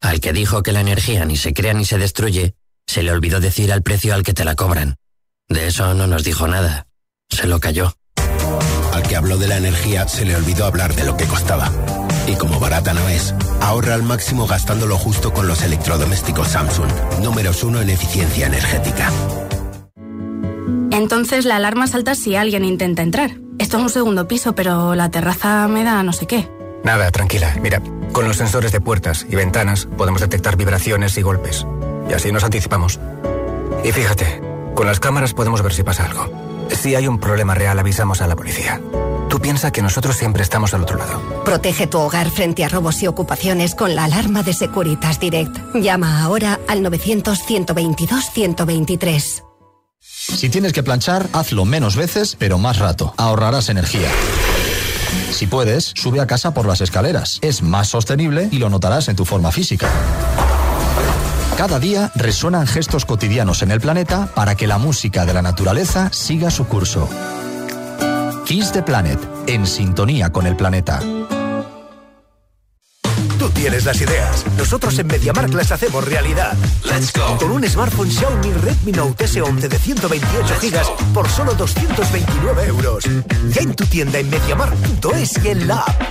Al 0.00 0.20
que 0.20 0.32
dijo 0.32 0.62
que 0.62 0.70
la 0.70 0.82
energía 0.82 1.24
ni 1.24 1.36
se 1.36 1.52
crea 1.52 1.74
ni 1.74 1.84
se 1.84 1.98
destruye, 1.98 2.54
se 2.86 3.02
le 3.02 3.10
olvidó 3.10 3.40
decir 3.40 3.72
al 3.72 3.82
precio 3.82 4.14
al 4.14 4.22
que 4.22 4.34
te 4.34 4.44
la 4.44 4.54
cobran. 4.54 4.94
De 5.48 5.66
eso 5.66 5.94
no 5.94 6.06
nos 6.06 6.22
dijo 6.22 6.46
nada. 6.46 6.86
Se 7.28 7.48
lo 7.48 7.58
cayó. 7.58 7.92
Al 8.92 9.02
que 9.02 9.16
habló 9.16 9.38
de 9.38 9.48
la 9.48 9.56
energía 9.56 10.06
se 10.06 10.24
le 10.24 10.36
olvidó 10.36 10.66
hablar 10.66 10.94
de 10.94 11.04
lo 11.04 11.16
que 11.16 11.24
costaba. 11.24 11.70
Y 12.26 12.34
como 12.36 12.60
barata 12.60 12.92
no 12.92 13.08
es, 13.08 13.34
ahorra 13.60 13.94
al 13.94 14.02
máximo 14.02 14.46
gastando 14.46 14.86
lo 14.86 14.98
justo 14.98 15.32
con 15.32 15.46
los 15.46 15.62
electrodomésticos 15.62 16.48
Samsung, 16.48 16.90
números 17.22 17.64
uno 17.64 17.80
en 17.80 17.90
eficiencia 17.90 18.46
energética. 18.46 19.10
Entonces 20.90 21.46
la 21.46 21.56
alarma 21.56 21.86
salta 21.86 22.14
si 22.14 22.36
alguien 22.36 22.64
intenta 22.64 23.02
entrar. 23.02 23.38
Esto 23.58 23.78
es 23.78 23.82
un 23.82 23.90
segundo 23.90 24.28
piso, 24.28 24.54
pero 24.54 24.94
la 24.94 25.10
terraza 25.10 25.66
me 25.68 25.84
da 25.84 26.02
no 26.02 26.12
sé 26.12 26.26
qué. 26.26 26.48
Nada, 26.84 27.10
tranquila. 27.10 27.56
Mira, 27.62 27.80
con 28.12 28.26
los 28.26 28.36
sensores 28.36 28.72
de 28.72 28.80
puertas 28.80 29.26
y 29.28 29.36
ventanas 29.36 29.88
podemos 29.96 30.20
detectar 30.20 30.56
vibraciones 30.56 31.16
y 31.16 31.22
golpes. 31.22 31.66
Y 32.10 32.12
así 32.12 32.30
nos 32.30 32.44
anticipamos. 32.44 33.00
Y 33.84 33.92
fíjate, 33.92 34.42
con 34.74 34.86
las 34.86 35.00
cámaras 35.00 35.32
podemos 35.32 35.62
ver 35.62 35.72
si 35.72 35.82
pasa 35.82 36.04
algo. 36.04 36.41
Si 36.70 36.94
hay 36.94 37.06
un 37.06 37.18
problema 37.18 37.54
real, 37.54 37.78
avisamos 37.78 38.22
a 38.22 38.26
la 38.26 38.36
policía. 38.36 38.80
Tú 39.28 39.40
piensas 39.40 39.72
que 39.72 39.82
nosotros 39.82 40.16
siempre 40.16 40.42
estamos 40.42 40.74
al 40.74 40.82
otro 40.82 40.98
lado. 40.98 41.20
Protege 41.44 41.86
tu 41.86 41.98
hogar 41.98 42.30
frente 42.30 42.64
a 42.64 42.68
robos 42.68 43.02
y 43.02 43.06
ocupaciones 43.06 43.74
con 43.74 43.94
la 43.94 44.04
alarma 44.04 44.42
de 44.42 44.52
Securitas 44.52 45.20
Direct. 45.20 45.56
Llama 45.74 46.22
ahora 46.22 46.60
al 46.68 46.82
900-122-123. 46.82 49.42
Si 49.98 50.50
tienes 50.50 50.72
que 50.72 50.82
planchar, 50.82 51.28
hazlo 51.32 51.64
menos 51.64 51.96
veces, 51.96 52.36
pero 52.38 52.58
más 52.58 52.78
rato. 52.78 53.14
Ahorrarás 53.16 53.70
energía. 53.70 54.08
Si 55.30 55.46
puedes, 55.46 55.92
sube 55.96 56.20
a 56.20 56.26
casa 56.26 56.52
por 56.52 56.66
las 56.66 56.80
escaleras. 56.80 57.38
Es 57.42 57.62
más 57.62 57.88
sostenible 57.88 58.48
y 58.50 58.58
lo 58.58 58.68
notarás 58.68 59.08
en 59.08 59.16
tu 59.16 59.24
forma 59.24 59.50
física. 59.50 59.88
Cada 61.56 61.78
día 61.78 62.10
resuenan 62.14 62.66
gestos 62.66 63.04
cotidianos 63.04 63.62
en 63.62 63.70
el 63.70 63.80
planeta 63.80 64.28
para 64.34 64.56
que 64.56 64.66
la 64.66 64.78
música 64.78 65.24
de 65.24 65.34
la 65.34 65.42
naturaleza 65.42 66.10
siga 66.12 66.50
su 66.50 66.66
curso. 66.66 67.08
Kiss 68.46 68.72
the 68.72 68.82
Planet, 68.82 69.20
en 69.46 69.66
sintonía 69.66 70.30
con 70.30 70.46
el 70.46 70.56
planeta. 70.56 71.00
Tú 73.38 73.48
tienes 73.50 73.84
las 73.84 74.00
ideas. 74.00 74.44
Nosotros 74.56 74.98
en 74.98 75.06
MediaMark 75.06 75.52
las 75.54 75.72
hacemos 75.72 76.04
realidad. 76.04 76.56
Let's 76.84 77.12
go. 77.12 77.36
Con 77.38 77.50
un 77.50 77.68
smartphone 77.68 78.10
Xiaomi 78.10 78.52
Redmi 78.52 78.92
Note 78.92 79.26
S11 79.26 79.68
de 79.68 79.78
128 79.78 80.54
GB 80.60 81.12
por 81.12 81.28
solo 81.28 81.54
229 81.54 82.66
euros. 82.66 83.04
Ya 83.50 83.62
en 83.62 83.74
tu 83.74 83.84
tienda 83.86 84.18
en 84.18 84.30
MediaMark.es 84.30 85.44
y 85.44 85.48
en 85.48 85.68
la 85.68 85.80
app. 85.80 86.02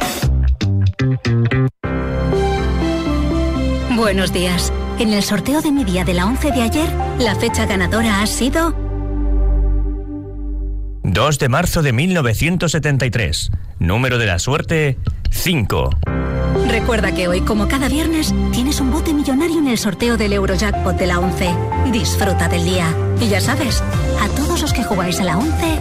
Buenos 4.11 4.33
días. 4.33 4.73
En 4.99 5.13
el 5.13 5.23
sorteo 5.23 5.61
de 5.61 5.71
mi 5.71 5.85
día 5.85 6.03
de 6.03 6.13
la 6.13 6.25
11 6.25 6.51
de 6.51 6.61
ayer, 6.61 6.89
la 7.17 7.33
fecha 7.33 7.65
ganadora 7.65 8.21
ha 8.21 8.27
sido 8.27 8.75
2 11.03 11.39
de 11.39 11.47
marzo 11.47 11.81
de 11.81 11.93
1973. 11.93 13.51
Número 13.79 14.17
de 14.17 14.25
la 14.25 14.37
suerte 14.37 14.97
5. 15.29 15.91
Recuerda 16.67 17.15
que 17.15 17.29
hoy, 17.29 17.39
como 17.39 17.69
cada 17.69 17.87
viernes, 17.87 18.35
tienes 18.51 18.81
un 18.81 18.91
bote 18.91 19.13
millonario 19.13 19.59
en 19.59 19.69
el 19.69 19.77
sorteo 19.77 20.17
del 20.17 20.33
Eurojackpot 20.33 20.97
de 20.97 21.07
la 21.07 21.17
11. 21.17 21.49
Disfruta 21.93 22.49
del 22.49 22.65
día. 22.65 22.93
Y 23.21 23.29
ya 23.29 23.39
sabes, 23.39 23.81
a 24.19 24.27
todos 24.35 24.61
los 24.61 24.73
que 24.73 24.83
jugáis 24.83 25.21
a 25.21 25.23
la 25.23 25.37
11, 25.37 25.79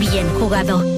bien 0.00 0.28
jugado. 0.40 0.97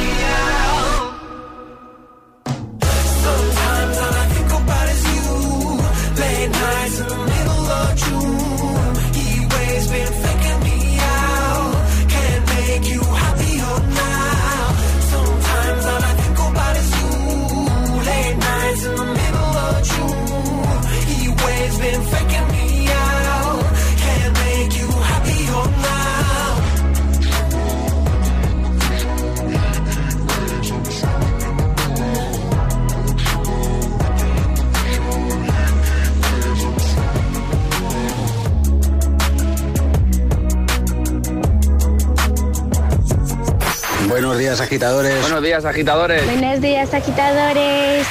Agitadores. 44.59 45.21
Buenos 45.21 45.43
días, 45.43 45.65
agitadores. 45.65 46.25
Buenos 46.25 46.61
días, 46.61 46.93
agitadores. 46.93 48.07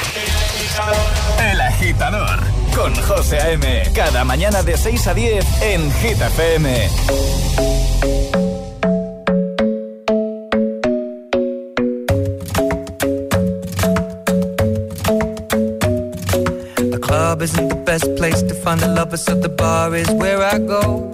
El 1.53 1.61
agitador 1.61 2.39
con 2.75 2.95
José 2.95 3.39
A.M. 3.39 3.83
Cada 3.95 4.25
mañana 4.25 4.63
de 4.63 4.77
6 4.77 5.07
a 5.09 5.15
10 5.15 5.63
en 5.63 5.93
Hit 5.93 6.21
FM. 6.21 6.89
The 16.77 16.99
club 17.01 17.43
isn't 17.43 17.69
the 17.69 17.75
best 17.85 18.15
place 18.17 18.43
to 18.43 18.55
find 18.55 18.81
the 18.81 18.89
lovers, 18.89 19.23
so 19.23 19.35
the 19.35 19.49
bar 19.49 19.95
is 19.95 20.09
where 20.11 20.43
I 20.43 20.59
go. 20.59 21.13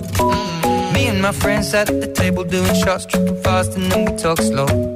Me 0.93 1.09
and 1.09 1.20
my 1.20 1.33
friends 1.33 1.74
at 1.74 1.89
the 1.89 2.07
table 2.07 2.45
doing 2.45 2.74
shots, 2.74 3.07
tripping 3.07 3.37
fast, 3.43 3.77
and 3.77 3.91
then 3.91 4.05
we 4.05 4.16
talk 4.16 4.41
slow. 4.41 4.95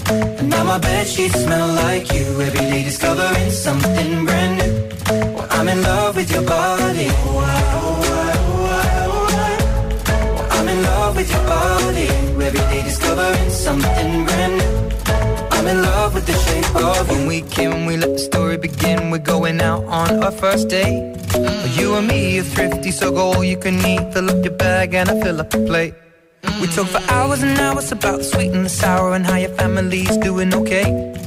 Now 0.51 0.63
my 0.65 0.77
bed 0.77 1.07
sheets 1.07 1.41
smell 1.43 1.67
like 1.67 2.11
you. 2.13 2.25
Every 2.41 2.59
day 2.71 2.83
discovering 2.83 3.51
something 3.51 4.25
brand 4.25 4.53
new. 4.59 4.73
Well, 5.35 5.47
I'm 5.51 5.67
in 5.67 5.81
love 5.81 6.15
with 6.15 6.31
your 6.31 6.43
body. 6.43 7.07
Oh, 7.09 7.41
I'm 10.51 10.67
in 10.67 10.83
love 10.83 11.15
with 11.15 11.31
your 11.31 11.45
body. 11.45 12.07
Every 12.47 12.59
day 12.71 12.83
discovering 12.83 13.49
something 13.49 14.25
brand 14.25 14.57
new. 14.59 14.71
I'm 15.51 15.67
in 15.67 15.81
love 15.81 16.13
with 16.15 16.25
the 16.25 16.33
shape 16.33 16.75
of. 16.75 17.09
When 17.09 17.27
we 17.27 17.41
can, 17.41 17.85
we 17.85 17.95
let 17.97 18.11
the 18.13 18.19
story 18.19 18.57
begin. 18.57 19.11
We're 19.11 19.19
going 19.19 19.61
out 19.61 19.83
on 19.85 20.23
our 20.23 20.31
first 20.31 20.69
date. 20.69 21.15
You 21.77 21.95
and 21.95 22.07
me 22.07 22.39
are 22.39 22.43
thrifty, 22.43 22.91
so 22.91 23.11
go 23.11 23.33
all 23.33 23.43
you 23.43 23.57
can 23.57 23.75
eat. 23.85 24.13
Fill 24.13 24.29
up 24.29 24.43
your 24.43 24.53
bag 24.53 24.93
and 24.93 25.09
I 25.09 25.21
fill 25.21 25.39
up 25.39 25.49
the 25.51 25.59
plate. 25.59 25.93
We 26.43 26.67
talk 26.67 26.87
for 26.87 27.01
hours 27.11 27.43
and 27.43 27.57
hours 27.59 27.91
about 27.91 28.19
the 28.19 28.23
sweet 28.23 28.51
and 28.51 28.65
the 28.65 28.69
sour 28.69 29.13
and 29.13 29.25
how 29.25 29.35
your 29.35 29.49
family's 29.49 30.15
doing 30.17 30.53
okay. 30.53 30.85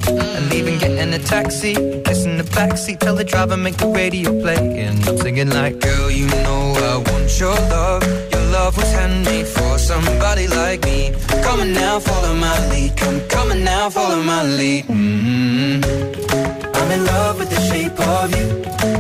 And 0.09 0.53
even 0.53 0.79
getting 0.79 1.13
a 1.13 1.19
taxi, 1.19 1.75
kissing 2.05 2.37
the 2.37 2.45
backseat, 2.45 2.99
tell 3.01 3.15
the 3.15 3.25
driver 3.25 3.57
make 3.57 3.77
the 3.77 3.89
radio 3.89 4.31
play. 4.43 4.81
And 4.81 5.07
I'm 5.09 5.17
singing 5.19 5.51
like, 5.51 5.81
girl, 5.81 6.11
you 6.11 6.27
know 6.27 6.75
I 6.77 7.11
want 7.11 7.41
your 7.41 7.55
love. 7.55 8.03
Your 8.33 8.45
love 8.51 8.77
was 8.77 8.91
handmade 8.93 9.47
for 9.47 9.79
somebody 9.79 10.49
like 10.49 10.85
me. 10.85 11.15
Come 11.43 11.61
on 11.61 11.73
now, 11.73 12.01
follow 12.01 12.35
my 12.35 12.69
lead. 12.71 12.97
Come, 12.97 13.21
come 13.29 13.51
on 13.51 13.65
now, 13.65 13.91
follow 13.91 14.23
my 14.23 14.43
lead. 14.43 14.85
Mm-hmm. 14.87 16.77
I'm 16.77 16.91
in 16.91 17.05
love 17.07 17.39
with 17.39 17.51
the 17.51 17.61
shape 17.71 17.99
of 17.99 18.31
you. 18.37 18.47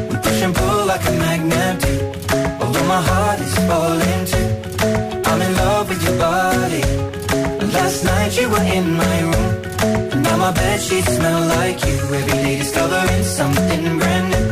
We 0.09 0.17
push 0.17 0.43
and 0.43 0.55
pull 0.55 0.87
like 0.87 1.05
a 1.07 1.12
magnet 1.12 1.81
do. 1.81 1.95
Although 2.61 2.87
my 2.87 3.03
heart 3.03 3.41
is 3.41 3.55
falling 3.69 4.27
too 4.27 4.74
love 5.85 5.89
with 5.89 6.03
your 6.07 6.18
body. 6.18 6.82
Last 7.76 8.05
night 8.05 8.32
you 8.39 8.49
were 8.49 8.66
in 8.78 8.87
my 9.03 9.16
room. 9.30 9.53
And 10.12 10.22
now 10.22 10.37
my 10.37 10.53
bed 10.53 10.80
sheets 10.80 11.12
smell 11.16 11.41
like 11.57 11.78
you. 11.87 11.97
Every 12.18 12.37
day 12.43 12.59
discovering 12.59 13.24
something 13.39 13.99
brand 13.99 14.26
new. 14.32 14.47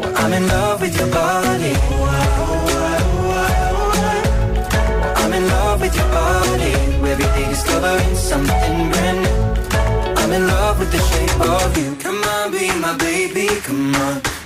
Well, 0.00 0.14
I'm 0.22 0.32
in 0.38 0.46
love 0.48 0.80
with 0.80 0.94
your 1.00 1.10
body. 1.10 1.74
I'm 5.20 5.32
in 5.38 5.44
love 5.54 5.80
with 5.80 5.94
your 6.00 6.10
body. 6.20 6.72
Every 7.12 7.28
day 7.36 7.46
discovering 7.54 8.14
something 8.30 8.76
brand 8.92 9.18
new. 9.24 9.38
I'm 10.20 10.32
in 10.32 10.46
love 10.46 10.78
with 10.80 10.90
the 10.96 11.02
shape 11.10 11.40
of 11.40 11.70
you. 11.78 11.88
Come 12.04 12.20
on, 12.34 12.50
be 12.52 12.66
my 12.84 12.96
baby, 12.96 13.46
come 13.66 13.94
on. 13.94 14.35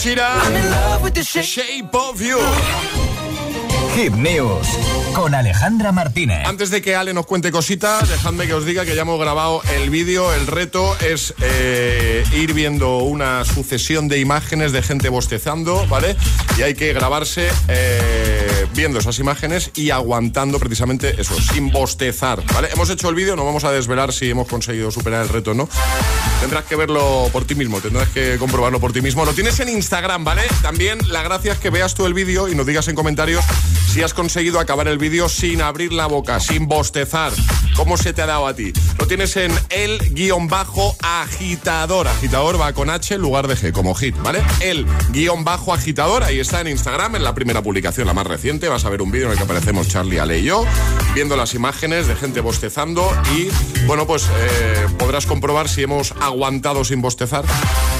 Sheeran, 0.00 0.54
Shape 1.14 1.90
of 1.92 2.22
You. 2.22 2.38
Hip 3.96 4.14
News 4.14 4.66
con 5.12 5.34
Alejandra 5.34 5.92
Martínez. 5.92 6.46
Antes 6.46 6.70
de 6.70 6.80
que 6.80 6.94
Ale 6.94 7.12
nos 7.12 7.26
cuente 7.26 7.50
cositas, 7.50 8.08
dejadme 8.08 8.46
que 8.46 8.54
os 8.54 8.64
diga 8.64 8.84
que 8.84 8.94
ya 8.94 9.02
hemos 9.02 9.20
grabado 9.20 9.60
el 9.74 9.90
vídeo. 9.90 10.32
El 10.32 10.46
reto 10.46 10.96
es 11.00 11.34
eh, 11.42 12.24
ir 12.32 12.54
viendo 12.54 12.98
una 12.98 13.44
sucesión 13.44 14.08
de 14.08 14.20
imágenes 14.20 14.72
de 14.72 14.82
gente 14.82 15.08
bostezando, 15.08 15.86
¿vale? 15.88 16.16
Y 16.56 16.62
hay 16.62 16.74
que 16.74 16.92
grabarse 16.92 17.48
eh, 17.68 18.29
viendo 18.74 18.98
esas 18.98 19.18
imágenes 19.18 19.70
y 19.74 19.90
aguantando 19.90 20.58
precisamente 20.58 21.20
eso, 21.20 21.34
sin 21.40 21.70
bostezar, 21.70 22.42
¿vale? 22.52 22.68
Hemos 22.72 22.90
hecho 22.90 23.08
el 23.08 23.14
vídeo, 23.14 23.36
no 23.36 23.44
vamos 23.44 23.64
a 23.64 23.72
desvelar 23.72 24.12
si 24.12 24.30
hemos 24.30 24.48
conseguido 24.48 24.90
superar 24.90 25.22
el 25.22 25.28
reto 25.28 25.52
o 25.52 25.54
no. 25.54 25.68
Tendrás 26.40 26.64
que 26.64 26.76
verlo 26.76 27.28
por 27.32 27.44
ti 27.44 27.54
mismo, 27.54 27.80
tendrás 27.80 28.08
que 28.08 28.36
comprobarlo 28.38 28.80
por 28.80 28.92
ti 28.92 29.00
mismo. 29.00 29.24
Lo 29.24 29.32
tienes 29.32 29.60
en 29.60 29.68
Instagram, 29.68 30.24
¿vale? 30.24 30.42
También 30.62 30.98
la 31.08 31.22
gracia 31.22 31.52
es 31.52 31.58
que 31.58 31.70
veas 31.70 31.94
tú 31.94 32.06
el 32.06 32.14
vídeo 32.14 32.48
y 32.48 32.54
nos 32.54 32.66
digas 32.66 32.88
en 32.88 32.94
comentarios 32.94 33.44
si 33.92 34.02
has 34.02 34.14
conseguido 34.14 34.60
acabar 34.60 34.88
el 34.88 34.98
vídeo 34.98 35.28
sin 35.28 35.60
abrir 35.60 35.92
la 35.92 36.06
boca, 36.06 36.40
sin 36.40 36.66
bostezar. 36.68 37.32
¿Cómo 37.76 37.96
se 37.96 38.12
te 38.12 38.22
ha 38.22 38.26
dado 38.26 38.46
a 38.46 38.54
ti? 38.54 38.72
Lo 38.98 39.06
tienes 39.06 39.36
en 39.36 39.52
el 39.70 39.98
guion 40.14 40.48
bajo 40.48 40.96
agitador. 41.02 42.08
Agitador 42.08 42.60
va 42.60 42.72
con 42.72 42.90
H 42.90 43.14
en 43.14 43.20
lugar 43.20 43.48
de 43.48 43.56
G, 43.56 43.72
como 43.72 43.94
hit, 43.94 44.16
¿vale? 44.22 44.42
El 44.60 44.86
guion 45.10 45.44
bajo 45.44 45.72
agitador, 45.72 46.22
ahí 46.22 46.40
está 46.40 46.60
en 46.60 46.68
Instagram, 46.68 47.16
en 47.16 47.24
la 47.24 47.34
primera 47.34 47.62
publicación, 47.62 48.06
la 48.06 48.14
más 48.14 48.26
reciente. 48.26 48.59
Vas 48.68 48.84
a 48.84 48.90
ver 48.90 49.02
un 49.02 49.10
vídeo 49.10 49.26
en 49.26 49.32
el 49.32 49.38
que 49.38 49.44
aparecemos 49.44 49.88
Charlie, 49.88 50.18
Ale 50.18 50.38
y 50.38 50.44
yo, 50.44 50.64
viendo 51.14 51.36
las 51.36 51.54
imágenes 51.54 52.06
de 52.06 52.14
gente 52.14 52.40
bostezando 52.40 53.10
y, 53.34 53.48
bueno, 53.86 54.06
pues 54.06 54.24
eh, 54.24 54.86
podrás 54.98 55.26
comprobar 55.26 55.68
si 55.68 55.82
hemos 55.82 56.12
aguantado 56.20 56.84
sin 56.84 57.02
bostezar 57.02 57.44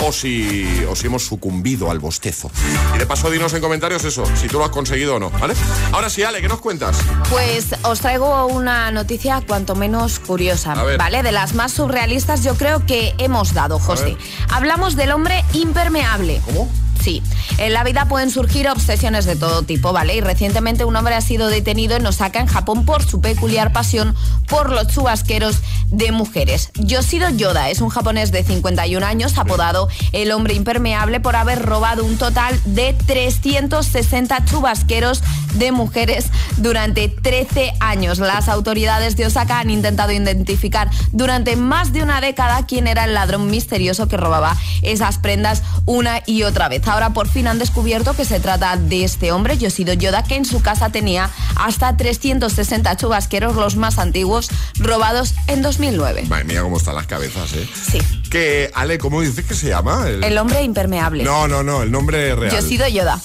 o 0.00 0.12
si, 0.12 0.84
o 0.88 0.94
si 0.94 1.06
hemos 1.06 1.24
sucumbido 1.24 1.90
al 1.90 1.98
bostezo. 1.98 2.50
Y 2.94 2.98
de 2.98 3.06
paso, 3.06 3.30
dinos 3.30 3.52
en 3.54 3.60
comentarios 3.60 4.04
eso, 4.04 4.24
si 4.36 4.48
tú 4.48 4.58
lo 4.58 4.64
has 4.64 4.70
conseguido 4.70 5.16
o 5.16 5.18
no, 5.18 5.30
¿vale? 5.30 5.54
Ahora 5.92 6.08
sí, 6.08 6.22
Ale, 6.22 6.40
¿qué 6.40 6.48
nos 6.48 6.60
cuentas? 6.60 6.98
Pues 7.30 7.74
os 7.82 8.00
traigo 8.00 8.46
una 8.46 8.90
noticia 8.90 9.42
cuanto 9.46 9.74
menos 9.74 10.20
curiosa, 10.20 10.74
¿vale? 10.74 11.22
De 11.22 11.32
las 11.32 11.54
más 11.54 11.72
surrealistas 11.72 12.44
yo 12.44 12.54
creo 12.54 12.86
que 12.86 13.14
hemos 13.18 13.54
dado, 13.54 13.78
José. 13.78 14.16
Hablamos 14.50 14.96
del 14.96 15.12
hombre 15.12 15.44
impermeable. 15.52 16.40
¿Cómo? 16.44 16.68
Sí, 17.00 17.22
en 17.56 17.72
la 17.72 17.82
vida 17.82 18.06
pueden 18.06 18.30
surgir 18.30 18.68
obsesiones 18.68 19.24
de 19.24 19.34
todo 19.34 19.62
tipo, 19.62 19.92
¿vale? 19.92 20.16
Y 20.16 20.20
recientemente 20.20 20.84
un 20.84 20.94
hombre 20.96 21.14
ha 21.14 21.20
sido 21.22 21.48
detenido 21.48 21.96
en 21.96 22.06
Osaka, 22.06 22.40
en 22.40 22.46
Japón, 22.46 22.84
por 22.84 23.02
su 23.02 23.20
peculiar 23.22 23.72
pasión 23.72 24.14
por 24.48 24.70
los 24.70 24.88
chubasqueros 24.88 25.60
de 25.86 26.12
mujeres. 26.12 26.70
Yoshiro 26.74 27.30
Yoda 27.30 27.70
es 27.70 27.80
un 27.80 27.88
japonés 27.88 28.32
de 28.32 28.44
51 28.44 29.04
años, 29.04 29.38
apodado 29.38 29.88
el 30.12 30.30
hombre 30.32 30.54
impermeable, 30.54 31.20
por 31.20 31.36
haber 31.36 31.62
robado 31.62 32.04
un 32.04 32.18
total 32.18 32.60
de 32.66 32.94
360 33.06 34.44
chubasqueros 34.44 35.22
de 35.54 35.72
mujeres 35.72 36.26
durante 36.58 37.08
13 37.08 37.74
años. 37.80 38.18
Las 38.18 38.48
autoridades 38.48 39.16
de 39.16 39.26
Osaka 39.26 39.60
han 39.60 39.70
intentado 39.70 40.12
identificar 40.12 40.90
durante 41.12 41.56
más 41.56 41.92
de 41.92 42.02
una 42.02 42.20
década 42.20 42.66
quién 42.66 42.86
era 42.86 43.04
el 43.04 43.14
ladrón 43.14 43.50
misterioso 43.50 44.06
que 44.06 44.16
robaba 44.16 44.56
esas 44.82 45.18
prendas 45.18 45.62
una 45.86 46.22
y 46.26 46.42
otra 46.42 46.68
vez. 46.68 46.82
Ahora 46.90 47.10
por 47.10 47.28
fin 47.28 47.46
han 47.46 47.60
descubierto 47.60 48.14
que 48.14 48.24
se 48.24 48.40
trata 48.40 48.76
de 48.76 49.04
este 49.04 49.30
hombre, 49.30 49.56
Yoshiro 49.56 49.92
Yoda, 49.92 50.24
que 50.24 50.34
en 50.34 50.44
su 50.44 50.60
casa 50.60 50.90
tenía 50.90 51.30
hasta 51.54 51.96
360 51.96 52.96
chubasqueros, 52.96 53.54
los 53.54 53.76
más 53.76 54.00
antiguos, 54.00 54.48
robados 54.74 55.34
en 55.46 55.62
2009. 55.62 56.24
Madre 56.28 56.44
mía, 56.44 56.62
cómo 56.62 56.78
están 56.78 56.96
las 56.96 57.06
cabezas, 57.06 57.52
¿eh? 57.52 57.68
Sí. 57.72 58.00
Que, 58.28 58.72
Ale, 58.74 58.98
¿cómo 58.98 59.20
dices 59.20 59.44
que 59.44 59.54
se 59.54 59.68
llama? 59.68 60.08
El, 60.08 60.36
hombre 60.36 60.62
impermeable. 60.62 61.22
No, 61.22 61.46
no, 61.46 61.62
no, 61.62 61.84
el 61.84 61.92
nombre 61.92 62.34
real. 62.34 62.60
Yoshiro 62.60 62.88
Yoda. 62.88 63.20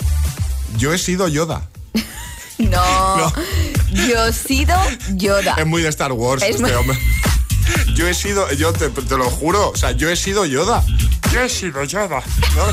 Yo 0.78 0.94
he 0.94 1.00
sido 1.00 1.28
Yoda. 1.28 1.68
no, 2.60 3.18
no. 3.18 3.34
Yo 4.08 4.28
he 4.28 4.34
sido 4.34 4.76
Yoda. 5.16 5.56
Es 5.58 5.66
muy 5.66 5.82
de 5.82 5.90
Star 5.90 6.12
Wars 6.12 6.44
este 6.44 6.76
hombre. 6.76 7.00
Yo 7.96 8.08
he 8.08 8.14
sido, 8.14 8.52
yo 8.52 8.74
te, 8.74 8.90
lo 9.18 9.28
juro, 9.32 9.72
o 9.72 9.76
sea, 9.76 9.92
yo 9.92 10.08
he 10.10 10.16
sido 10.16 10.46
Yoda. 10.46 10.84
Yo 11.34 11.42
he 11.42 11.50
sido 11.50 11.84
Yoda. 11.84 12.22
¿no? 12.56 12.64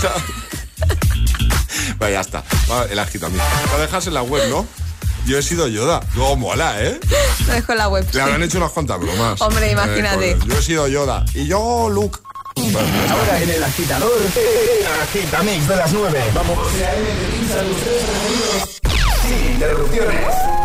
Bueno, 2.02 2.14
ya 2.14 2.20
está. 2.20 2.44
El 2.90 2.98
agitamiento. 2.98 3.44
Lo 3.72 3.78
dejas 3.78 4.06
en 4.08 4.14
la 4.14 4.22
web, 4.22 4.48
¿no? 4.50 4.66
Yo 5.24 5.38
he 5.38 5.42
sido 5.42 5.68
Yoda. 5.68 6.00
Luego 6.14 6.36
mola, 6.36 6.82
¿eh? 6.82 6.98
Lo 7.46 7.52
dejo 7.52 7.72
en 7.72 7.78
la 7.78 7.88
web. 7.88 8.04
Le 8.12 8.20
habrán 8.20 8.42
hecho 8.42 8.58
unas 8.58 8.72
cuantas 8.72 8.98
bromas. 8.98 9.40
Hombre, 9.40 9.68
eh, 9.68 9.72
imagínate. 9.72 10.36
yo 10.44 10.58
he 10.58 10.62
sido 10.62 10.88
Yoda. 10.88 11.24
Y 11.34 11.46
yo, 11.46 11.88
Luke. 11.88 12.18
Ahora 12.56 13.40
en 13.40 13.50
el 13.50 13.62
agitador, 13.62 14.12
Agitamix 15.02 15.68
de 15.68 15.76
las 15.76 15.92
9. 15.92 16.24
Vamos. 16.34 16.58
Sin 19.22 19.52
interrupciones. 19.52 20.61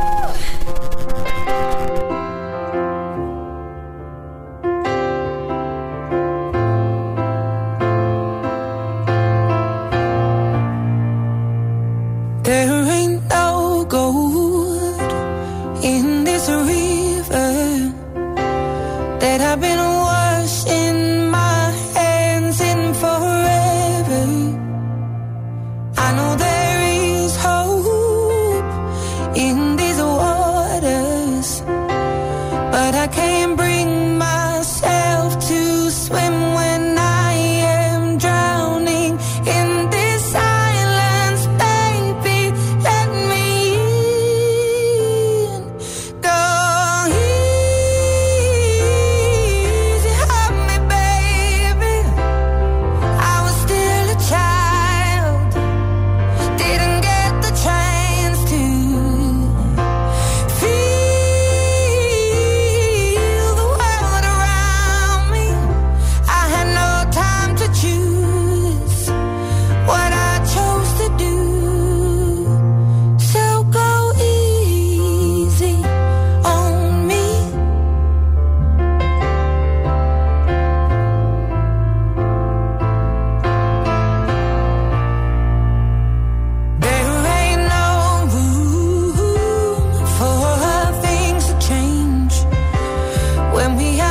when 93.58 93.76
we 93.76 94.07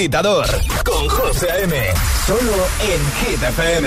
agitador 0.00 0.46
con 0.82 1.08
José 1.10 1.64
M. 1.64 1.74
Solo 2.26 2.66
en 2.90 3.00
Hit 3.20 3.42
FM. 3.42 3.86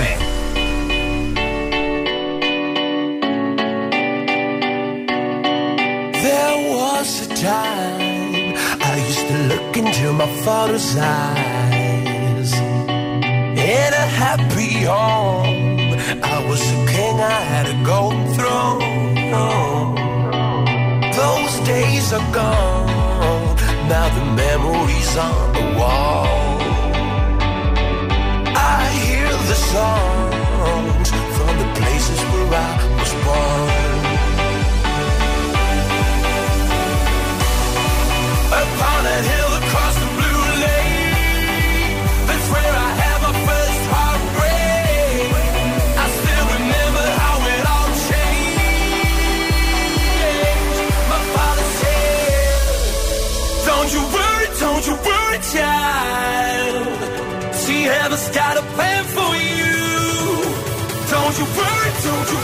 There 6.22 6.56
was 6.72 7.26
a 7.26 7.28
time 7.34 8.54
I 8.80 9.04
used 9.08 9.26
to 9.26 9.36
look 9.50 9.76
into 9.76 10.12
my 10.12 10.28
father's 10.44 10.96
eyes. 10.96 12.52
In 12.52 13.90
a 14.04 14.06
happy 14.22 14.84
home, 14.84 15.98
I 16.22 16.46
was 16.48 16.60
a 16.60 16.86
king, 16.92 17.20
I 17.20 17.40
had 17.52 17.66
a 17.66 17.84
golden 17.84 18.26
throne. 18.34 18.84
Those 21.10 21.58
days 21.66 22.12
are 22.12 22.32
gone, 22.32 23.53
now 23.88 24.08
the 24.14 24.24
memories 24.24 25.16
on 25.16 25.52
the 25.52 25.78
wall. 25.78 26.26
I 28.56 28.88
hear 29.06 29.28
the 29.50 29.58
songs 29.72 31.08
from 31.36 31.58
the 31.62 31.68
places 31.78 32.20
where 32.30 32.48
I 32.54 32.72
was 32.98 33.12
born. 33.24 33.94
Upon 38.62 39.06
a 39.06 39.18
hill 39.28 39.43
don't 55.34 55.34
you 55.34 55.40
worry, 55.50 55.52
child. 55.52 57.54
See, 57.54 57.82
heaven's 57.82 58.28
got 58.30 58.56
a 58.56 58.62
plan 58.74 59.04
don't 61.10 61.38
you 61.38 61.44
worry, 61.44 61.90
don't 62.02 62.32
you 62.32 62.43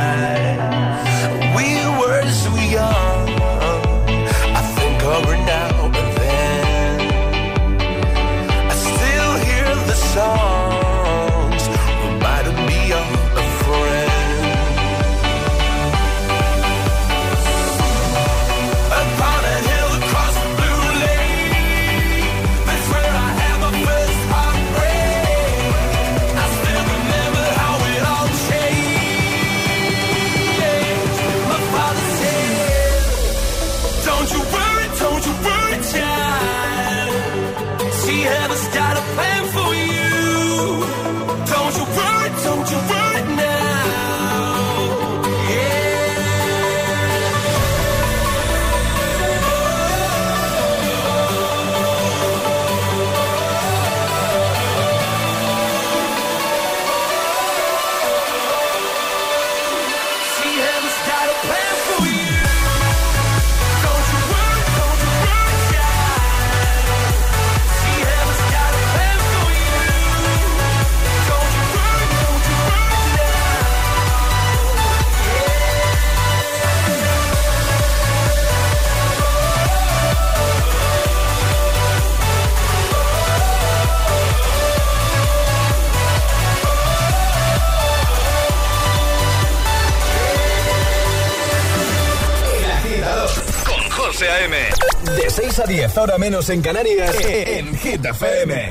A 95.61 95.67
10, 95.67 95.97
ahora 95.97 96.17
menos 96.17 96.49
en 96.49 96.61
Canarias, 96.61 97.15
en 97.23 97.75
Hit 97.75 98.05
FM. 98.05 98.69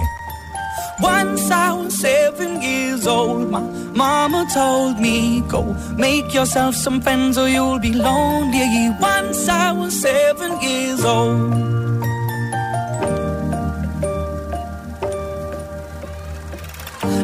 Once 1.00 1.50
I 1.50 1.72
was 1.72 1.94
seven 1.98 2.60
years 2.60 3.06
old, 3.06 3.50
my 3.50 3.60
mama 3.94 4.46
told 4.52 4.98
me, 4.98 5.42
Go 5.48 5.62
make 5.96 6.32
yourself 6.34 6.74
some 6.74 7.00
friends 7.00 7.38
or 7.38 7.48
you'll 7.48 7.78
be 7.78 7.92
lonely. 7.92 8.90
Once 9.00 9.48
I 9.48 9.72
was 9.72 10.00
seven 10.00 10.60
years 10.60 11.04
old. 11.04 11.70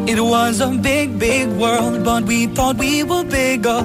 It 0.09 0.21
was 0.21 0.61
a 0.61 0.69
big, 0.69 1.19
big 1.19 1.49
world, 1.49 2.05
but 2.05 2.23
we 2.25 2.47
thought 2.47 2.77
we 2.77 3.03
were 3.03 3.25
bigger. 3.25 3.85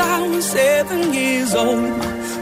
I 0.00 0.26
was 0.28 0.44
seven 0.44 1.12
years 1.12 1.54
old. 1.54 1.90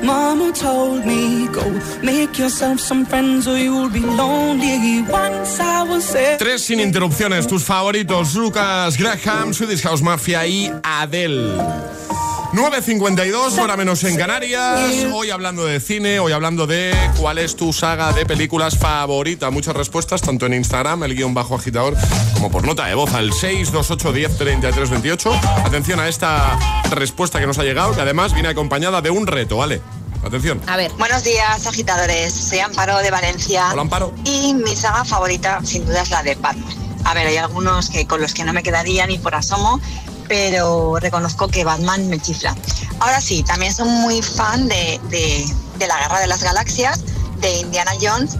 Mama 0.02 0.52
told 0.52 1.04
me, 1.04 1.48
go 1.48 1.64
make 2.02 2.38
yourself 2.38 2.78
some 2.80 3.04
friends 3.04 3.48
or 3.48 3.58
you'll 3.58 3.90
be 3.90 4.00
lonely. 4.00 5.02
Once 5.02 5.58
I 5.60 5.82
was 5.82 6.04
seven. 6.04 6.38
Tres 6.38 6.64
sin 6.66 6.80
interrupciones, 6.80 7.46
tus 7.46 7.64
favoritos, 7.64 8.34
Lucas 8.34 8.96
Graham, 8.96 9.52
Swedish 9.52 9.82
House 9.82 10.02
Mafia 10.02 10.46
y 10.46 10.72
Adele. 10.84 12.07
9.52, 12.52 13.58
hora 13.58 13.76
menos 13.76 14.02
en 14.04 14.16
Canarias. 14.16 15.06
Hoy 15.12 15.30
hablando 15.30 15.66
de 15.66 15.80
cine, 15.80 16.18
hoy 16.18 16.32
hablando 16.32 16.66
de 16.66 16.96
cuál 17.18 17.36
es 17.36 17.54
tu 17.56 17.74
saga 17.74 18.12
de 18.12 18.24
películas 18.24 18.78
favorita. 18.78 19.50
Muchas 19.50 19.76
respuestas, 19.76 20.22
tanto 20.22 20.46
en 20.46 20.54
Instagram, 20.54 21.02
el 21.04 21.14
guion 21.14 21.34
bajo 21.34 21.56
agitador, 21.56 21.94
como 22.32 22.50
por 22.50 22.64
nota 22.64 22.86
de 22.86 22.94
voz 22.94 23.12
al 23.12 23.34
628 23.34 24.12
10 24.12 24.38
33 24.38 24.90
28. 24.90 25.32
Atención 25.66 26.00
a 26.00 26.08
esta 26.08 26.58
respuesta 26.90 27.38
que 27.38 27.46
nos 27.46 27.58
ha 27.58 27.64
llegado, 27.64 27.94
que 27.94 28.00
además 28.00 28.32
viene 28.32 28.48
acompañada 28.48 29.02
de 29.02 29.10
un 29.10 29.26
reto, 29.26 29.58
¿vale? 29.58 29.82
Atención. 30.24 30.60
A 30.66 30.78
ver. 30.78 30.90
Buenos 30.98 31.24
días, 31.24 31.66
agitadores. 31.66 32.32
Soy 32.32 32.60
Amparo 32.60 32.96
de 32.98 33.10
Valencia. 33.10 33.68
Hola, 33.72 33.82
Amparo. 33.82 34.14
Y 34.24 34.54
mi 34.54 34.74
saga 34.74 35.04
favorita, 35.04 35.60
sin 35.64 35.84
duda, 35.84 36.00
es 36.00 36.10
la 36.10 36.22
de 36.22 36.34
Batman. 36.34 36.88
A 37.04 37.12
ver, 37.12 37.26
hay 37.26 37.36
algunos 37.36 37.90
que 37.90 38.06
con 38.06 38.20
los 38.22 38.32
que 38.32 38.44
no 38.44 38.54
me 38.54 38.62
quedaría 38.62 39.06
ni 39.06 39.18
por 39.18 39.34
asomo, 39.34 39.80
pero 40.28 40.96
reconozco 41.00 41.48
que 41.48 41.64
Batman 41.64 42.08
me 42.08 42.20
chifla. 42.20 42.54
Ahora 43.00 43.20
sí, 43.20 43.42
también 43.42 43.74
soy 43.74 43.88
muy 43.88 44.22
fan 44.22 44.68
de, 44.68 45.00
de- 45.08 45.46
de 45.78 45.86
la 45.86 45.98
Guerra 46.00 46.20
de 46.20 46.26
las 46.26 46.42
Galaxias, 46.42 47.00
de 47.40 47.60
Indiana 47.60 47.92
Jones 48.00 48.36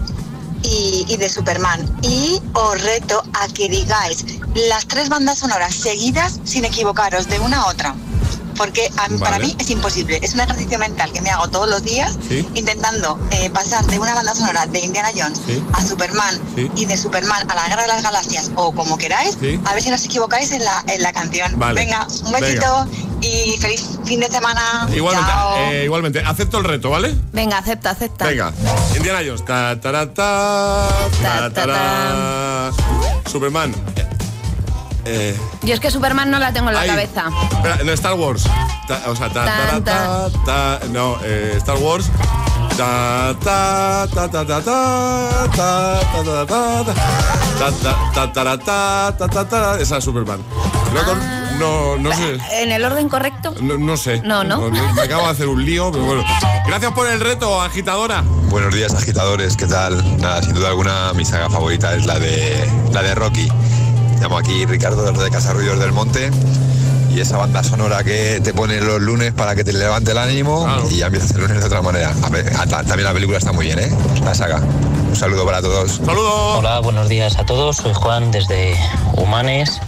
y, 0.61 1.05
y 1.07 1.17
de 1.17 1.29
Superman. 1.29 1.89
Y 2.01 2.41
os 2.53 2.81
reto 2.83 3.23
a 3.33 3.47
que 3.47 3.69
digáis 3.69 4.25
las 4.55 4.85
tres 4.87 5.07
bandas 5.09 5.39
sonoras 5.39 5.73
seguidas 5.73 6.39
sin 6.43 6.65
equivocaros 6.65 7.27
de 7.27 7.39
una 7.39 7.61
a 7.61 7.67
otra. 7.67 7.95
Porque 8.59 8.91
a- 8.97 9.07
para 9.19 9.37
Vale. 9.37 9.45
mí 9.45 9.55
es 9.57 9.69
imposible. 9.69 10.19
Es 10.21 10.33
un 10.33 10.41
ejercicio 10.41 10.77
mental 10.77 11.11
que 11.13 11.21
me 11.21 11.29
hago 11.29 11.47
todos 11.47 11.69
los 11.69 11.81
días 11.81 12.17
Sí. 12.27 12.45
intentando 12.55 13.17
eh, 13.31 13.49
pasar 13.49 13.85
de 13.85 13.97
una 13.97 14.13
banda 14.13 14.35
sonora 14.35 14.65
de 14.67 14.79
Indiana 14.81 15.09
Jones 15.15 15.39
Sí. 15.47 15.63
a 15.71 15.81
Superman 15.81 16.37
Sí. 16.55 16.69
y 16.75 16.85
de 16.85 16.97
Superman 16.97 17.49
a 17.49 17.55
la 17.55 17.67
Guerra 17.69 17.83
de 17.83 17.87
las 17.87 18.03
Galaxias 18.03 18.51
o 18.55 18.73
como 18.73 18.97
queráis, 18.97 19.37
Sí. 19.39 19.57
a 19.63 19.73
ver 19.73 19.81
si 19.81 19.89
no 19.89 19.95
os 19.95 20.03
equivocáis 20.03 20.51
en 20.51 20.65
la, 20.65 20.83
en 20.87 21.01
la 21.01 21.13
canción. 21.13 21.53
Vale. 21.57 21.79
Venga, 21.79 22.05
un 22.25 22.31
besito 22.33 22.85
y 23.21 23.57
feliz 23.61 23.81
fin 24.03 24.19
de 24.19 24.27
semana. 24.27 24.89
Igualmente, 24.93 25.31
eh, 25.71 25.85
igualmente, 25.85 26.19
acepto 26.19 26.57
el 26.57 26.65
reto, 26.65 26.89
¿vale? 26.89 27.15
Venga, 27.31 27.59
acepta, 27.59 27.91
acepta. 27.91 28.25
Venga, 28.25 28.51
Indiana 28.97 29.19
Jones. 29.25 29.45
Ta, 29.45 29.79
ta, 29.79 29.91
ra, 29.93 30.13
ta, 30.13 30.87
ta, 31.23 31.49
ta, 31.53 31.65
ra. 31.65 32.71
Superman. 33.31 33.73
Eh, 35.05 35.37
Yo 35.63 35.73
es 35.73 35.79
que 35.79 35.91
Superman 35.91 36.29
no 36.29 36.39
la 36.39 36.51
tengo 36.53 36.69
en 36.69 36.75
la 36.75 36.85
cabeza. 36.85 37.25
espera, 37.51 37.77
en 37.81 37.89
Star 37.89 38.13
Wars. 38.13 38.43
Ta- 38.87 39.01
o 39.07 39.15
sea, 39.15 39.29
ta, 39.29 39.45
ta, 39.45 39.67
Tan, 39.69 39.83
ta, 39.83 40.27
ta, 40.45 40.79
no, 40.91 41.17
eh, 41.23 41.53
Star 41.57 41.77
Wars. 41.77 42.09
Ta, 42.77 43.35
ta, 43.43 44.07
ta, 44.13 44.27
ta, 44.29 44.45
ta, 44.45 44.61
ta, 44.61 44.61
ta, 44.61 45.51
ta, 45.55 46.01
ta, 46.11 46.45
ta, 46.45 46.45
ta, 46.45 46.83
ta, 46.85 47.71
ta, 47.71 48.11
ta, 48.13 48.33
ta, 48.33 48.43
ra, 48.43 48.57
ta, 48.57 49.15
ta, 49.17 49.27
ta, 49.27 49.47
ta, 49.49 49.79
Esa 49.79 49.97
es 49.97 50.03
Superman. 50.03 50.39
No, 50.93 51.03
con- 51.03 51.59
no, 51.59 51.97
no 51.97 52.15
sé. 52.15 52.37
¿En 52.63 52.71
el 52.71 52.83
orden 52.85 53.09
correcto? 53.09 53.53
No, 53.61 53.77
no 53.77 53.97
sé. 53.97 54.21
No, 54.21 54.43
no. 54.43 54.69
Me 54.69 55.01
acabo 55.01 55.23
de 55.25 55.29
hacer 55.31 55.47
un 55.47 55.63
lío, 55.65 55.91
pero 55.91 56.03
bueno. 56.05 56.23
Gracias 56.67 56.91
por 56.93 57.07
el 57.07 57.19
reto, 57.19 57.61
agitadora. 57.61 58.23
Buenos 58.49 58.73
días 58.73 58.93
agitadores, 58.95 59.55
¿qué 59.57 59.65
tal? 59.67 60.17
Nada, 60.19 60.41
sin 60.41 60.53
duda 60.53 60.69
alguna 60.69 61.11
mi 61.13 61.25
saga 61.25 61.49
favorita 61.49 61.93
es 61.95 62.05
la 62.05 62.17
de 62.17 62.67
la 62.91 63.01
de 63.03 63.13
Rocky. 63.15 63.49
Llamo 64.19 64.37
aquí 64.37 64.65
Ricardo 64.65 65.03
desde 65.11 65.23
de 65.23 65.29
Casa 65.31 65.53
Ruidos 65.53 65.79
del 65.79 65.91
Monte 65.93 66.29
y 67.09 67.21
esa 67.21 67.37
banda 67.37 67.63
sonora 67.63 68.03
que 68.03 68.39
te 68.43 68.53
pone 68.53 68.79
los 68.81 69.01
lunes 69.01 69.33
para 69.33 69.55
que 69.55 69.63
te 69.63 69.73
levante 69.73 70.11
el 70.11 70.17
ánimo 70.17 70.67
y 70.89 70.97
ya 70.97 71.07
empiezas 71.07 71.31
el 71.31 71.41
lunes 71.41 71.59
de 71.59 71.65
otra 71.65 71.81
manera. 71.81 72.13
A 72.23 72.29
ver, 72.29 72.51
a- 72.55 72.65
ta- 72.67 72.83
también 72.83 73.05
la 73.05 73.13
película 73.13 73.37
está 73.37 73.51
muy 73.51 73.65
bien, 73.65 73.79
¿eh? 73.79 73.89
La 74.23 74.35
saga. 74.35 74.57
Un 74.57 75.15
saludo 75.15 75.45
para 75.45 75.61
todos. 75.61 75.93
Saludos. 76.05 76.57
Hola, 76.59 76.79
buenos 76.81 77.09
días 77.09 77.37
a 77.39 77.45
todos. 77.45 77.77
Soy 77.77 77.93
Juan 77.93 78.29
desde 78.31 78.75
Humanes 79.13 79.79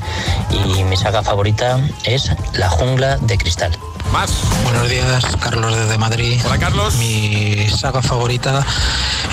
y 0.49 0.83
mi 0.85 0.97
saga 0.97 1.21
favorita 1.21 1.79
es 2.05 2.31
La 2.53 2.69
jungla 2.69 3.17
de 3.17 3.37
cristal. 3.37 3.77
Más. 4.11 4.43
Buenos 4.63 4.89
días, 4.89 5.23
Carlos 5.39 5.75
desde 5.75 5.97
Madrid. 5.97 6.41
Hola, 6.45 6.57
Carlos. 6.57 6.95
Mi 6.97 7.69
saga 7.69 8.01
favorita 8.01 8.65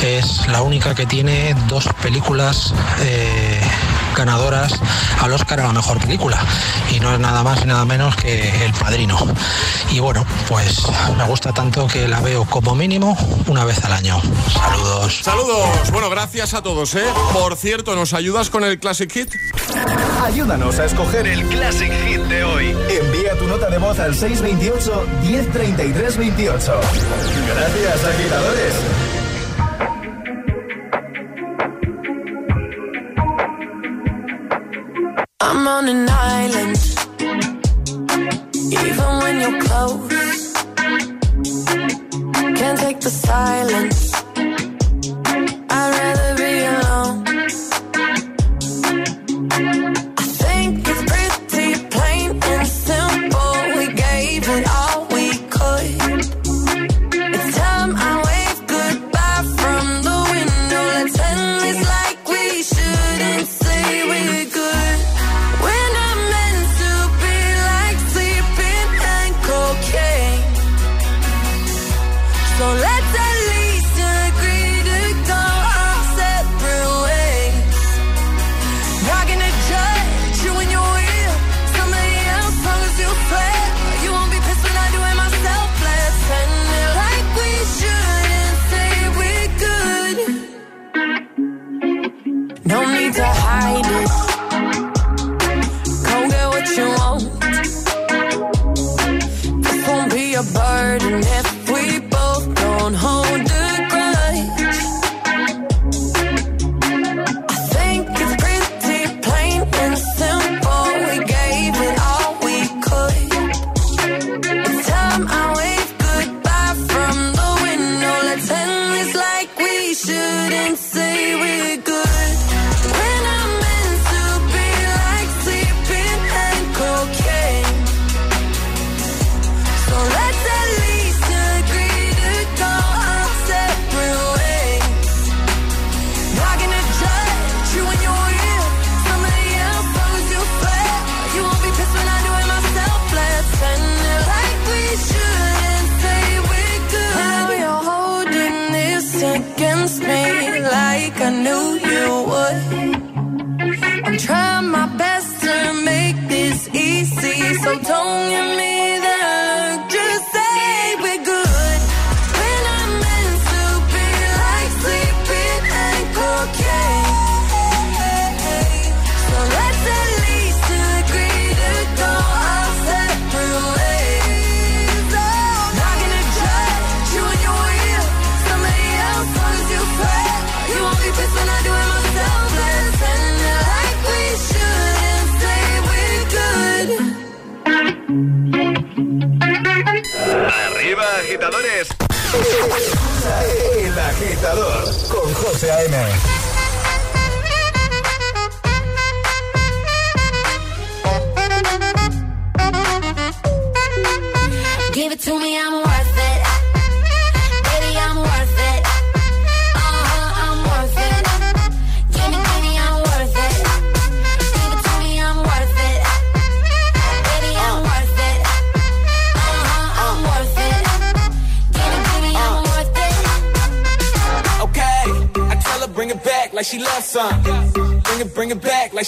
es 0.02 0.46
la 0.46 0.62
única 0.62 0.94
que 0.94 1.04
tiene 1.04 1.56
dos 1.66 1.88
películas 2.00 2.72
eh, 3.00 3.60
ganadoras 4.16 4.72
al 5.20 5.32
Oscar 5.32 5.60
a 5.60 5.66
la 5.66 5.72
mejor 5.72 5.98
película. 5.98 6.38
Y 6.92 7.00
no 7.00 7.12
es 7.12 7.18
nada 7.18 7.42
más 7.42 7.62
y 7.62 7.66
nada 7.66 7.84
menos 7.84 8.14
que 8.14 8.64
El 8.64 8.72
Padrino. 8.72 9.18
Y 9.90 9.98
bueno, 9.98 10.24
pues 10.48 10.82
me 11.16 11.24
gusta 11.24 11.52
tanto 11.52 11.86
que 11.88 12.06
la 12.06 12.20
veo 12.20 12.44
como 12.44 12.74
mínimo 12.74 13.16
una 13.46 13.64
vez 13.64 13.84
al 13.84 13.92
año. 13.92 14.20
Saludos. 14.52 15.20
Saludos. 15.22 15.90
Bueno, 15.92 16.08
gracias 16.08 16.54
a 16.54 16.62
todos, 16.62 16.94
¿eh? 16.94 17.04
Por 17.32 17.56
cierto, 17.56 17.96
¿nos 17.96 18.12
ayudas 18.12 18.48
con 18.50 18.62
el 18.64 18.78
Classic 18.78 19.10
Hit? 19.10 19.34
Ayúdanos 20.24 20.78
a 20.78 20.84
escoger 20.84 21.26
el 21.26 21.44
Classic 21.48 21.92
Hit 22.06 22.20
de 22.22 22.44
hoy. 22.44 22.76
Envía 22.88 23.36
tu 23.38 23.46
nota 23.46 23.70
de 23.70 23.78
voz 23.78 23.98
al 23.98 24.14
628 24.14 24.67
1033 24.68 26.12
28. 26.12 26.80
Gracias, 27.46 28.04
agitadores. 28.04 28.74
I'm 35.40 35.66
on 35.66 35.88
an 35.88 36.08
island. 36.10 36.57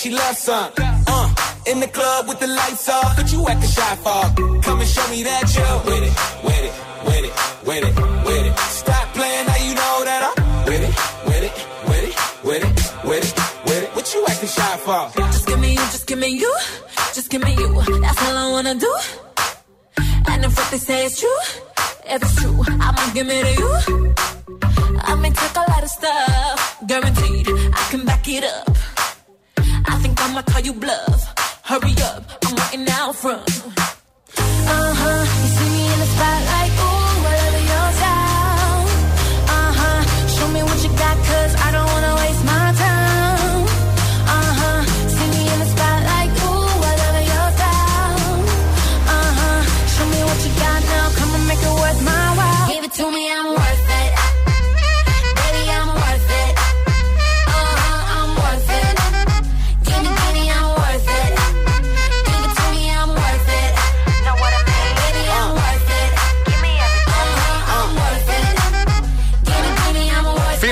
She 0.01 0.09
loves 0.09 0.39
some. 0.39 0.80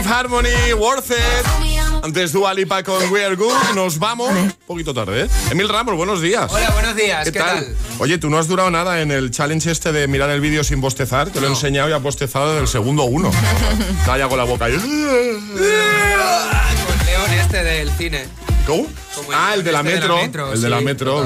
Harmony, 0.09 0.73
Worth 0.79 1.11
It. 1.11 1.47
Antes 2.03 2.33
Dua 2.33 2.55
Lipa 2.55 2.83
con 2.83 3.11
We 3.11 3.25
Are 3.25 3.35
Good. 3.37 3.75
Nos 3.75 3.99
vamos. 3.99 4.31
Un 4.31 4.55
poquito 4.67 4.95
tarde, 4.95 5.25
¿eh? 5.25 5.29
Emil 5.51 5.69
Ramos, 5.69 5.95
buenos 5.97 6.23
días. 6.23 6.51
Hola, 6.51 6.71
buenos 6.71 6.97
días. 6.97 7.25
¿Qué, 7.31 7.33
tal? 7.39 7.67
Oye, 7.99 8.17
tú 8.19 8.31
no 8.31 8.39
has 8.39 8.49
durado 8.49 8.71
nada 8.71 9.03
en 9.03 9.11
el 9.11 9.31
challenge 9.31 9.71
este 9.71 9.93
de 9.93 10.09
mirar 10.09 10.31
el 10.31 10.41
vídeo 10.41 10.65
sin 10.65 10.81
bostezar. 10.81 11.29
Te 11.31 11.41
lo 11.41 11.47
he 11.49 11.51
enseñado 11.51 11.91
y 11.91 11.93
has 11.93 12.03
bostezado 12.03 12.55
del 12.55 12.69
segundo 12.69 13.05
uno. 13.05 13.31
Está 14.01 14.17
ya 14.17 14.29
con 14.29 14.39
la 14.39 14.45
boca 14.45 14.65
ahí. 14.67 14.77
Con 14.77 14.87
León 17.07 17.33
este 17.39 17.63
del 17.63 17.91
cine. 17.93 18.27
¿Cómo? 18.67 18.87
Como 19.15 19.29
Ah, 19.35 19.53
el 19.55 19.63
de 19.65 19.73
la 19.73 19.81
este 19.81 19.93
de 19.93 20.01
la 20.09 20.15
metro. 20.15 20.53
el 20.53 20.61
de 20.63 20.69
la 20.71 20.81
metro. 20.81 21.25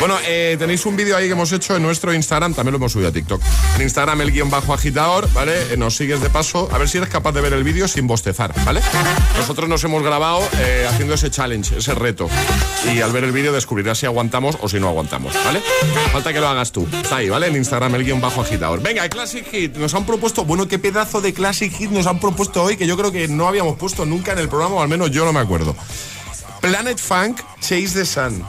Bueno, 0.00 0.16
eh, 0.26 0.56
tenéis 0.58 0.86
un 0.86 0.96
vídeo 0.96 1.16
ahí 1.16 1.26
que 1.26 1.32
hemos 1.32 1.50
hecho 1.50 1.76
en 1.76 1.82
nuestro 1.82 2.14
Instagram, 2.14 2.54
también 2.54 2.72
lo 2.72 2.76
hemos 2.76 2.92
subido 2.92 3.08
a 3.08 3.12
TikTok. 3.12 3.42
En 3.76 3.82
Instagram 3.82 4.20
el 4.20 4.30
guion 4.30 4.48
bajo 4.48 4.72
agitador, 4.72 5.28
¿vale? 5.32 5.72
Eh, 5.72 5.76
nos 5.76 5.96
sigues 5.96 6.20
de 6.20 6.30
paso, 6.30 6.68
a 6.72 6.78
ver 6.78 6.88
si 6.88 6.98
eres 6.98 7.10
capaz 7.10 7.32
de 7.32 7.40
ver 7.40 7.52
el 7.52 7.64
vídeo 7.64 7.88
sin 7.88 8.06
bostezar, 8.06 8.54
¿vale? 8.64 8.80
Nosotros 9.36 9.68
nos 9.68 9.82
hemos 9.84 10.02
grabado 10.02 10.40
eh, 10.60 10.86
haciendo 10.88 11.14
ese 11.14 11.30
challenge, 11.30 11.78
ese 11.78 11.94
reto. 11.94 12.28
Y 12.94 13.00
al 13.00 13.10
ver 13.10 13.24
el 13.24 13.32
vídeo 13.32 13.52
descubrirás 13.52 13.98
si 13.98 14.06
aguantamos 14.06 14.56
o 14.60 14.68
si 14.68 14.78
no 14.78 14.88
aguantamos, 14.88 15.34
¿vale? 15.44 15.60
Falta 16.12 16.32
que 16.32 16.40
lo 16.40 16.48
hagas 16.48 16.70
tú. 16.70 16.86
Está 17.02 17.16
ahí, 17.16 17.28
¿vale? 17.28 17.48
En 17.48 17.56
Instagram 17.56 17.94
el 17.96 18.04
guion 18.04 18.20
bajo 18.20 18.40
agitador. 18.40 18.80
Venga, 18.80 19.08
Classic 19.08 19.44
Hit. 19.50 19.76
Nos 19.76 19.94
han 19.94 20.06
propuesto, 20.06 20.44
bueno, 20.44 20.68
qué 20.68 20.78
pedazo 20.78 21.20
de 21.20 21.32
Classic 21.34 21.72
Hit 21.72 21.90
nos 21.90 22.06
han 22.06 22.20
propuesto 22.20 22.62
hoy 22.62 22.76
que 22.76 22.86
yo 22.86 22.96
creo 22.96 23.10
que 23.10 23.26
no 23.26 23.48
habíamos 23.48 23.76
puesto 23.76 24.06
nunca 24.06 24.32
en 24.32 24.38
el 24.38 24.48
programa, 24.48 24.76
o 24.76 24.82
al 24.82 24.88
menos 24.88 25.10
yo 25.10 25.24
no 25.24 25.32
me 25.32 25.40
acuerdo. 25.40 25.74
Planet 26.60 26.98
Funk, 26.98 27.40
Chase 27.60 27.90
the 27.94 28.04
Sun. 28.04 28.44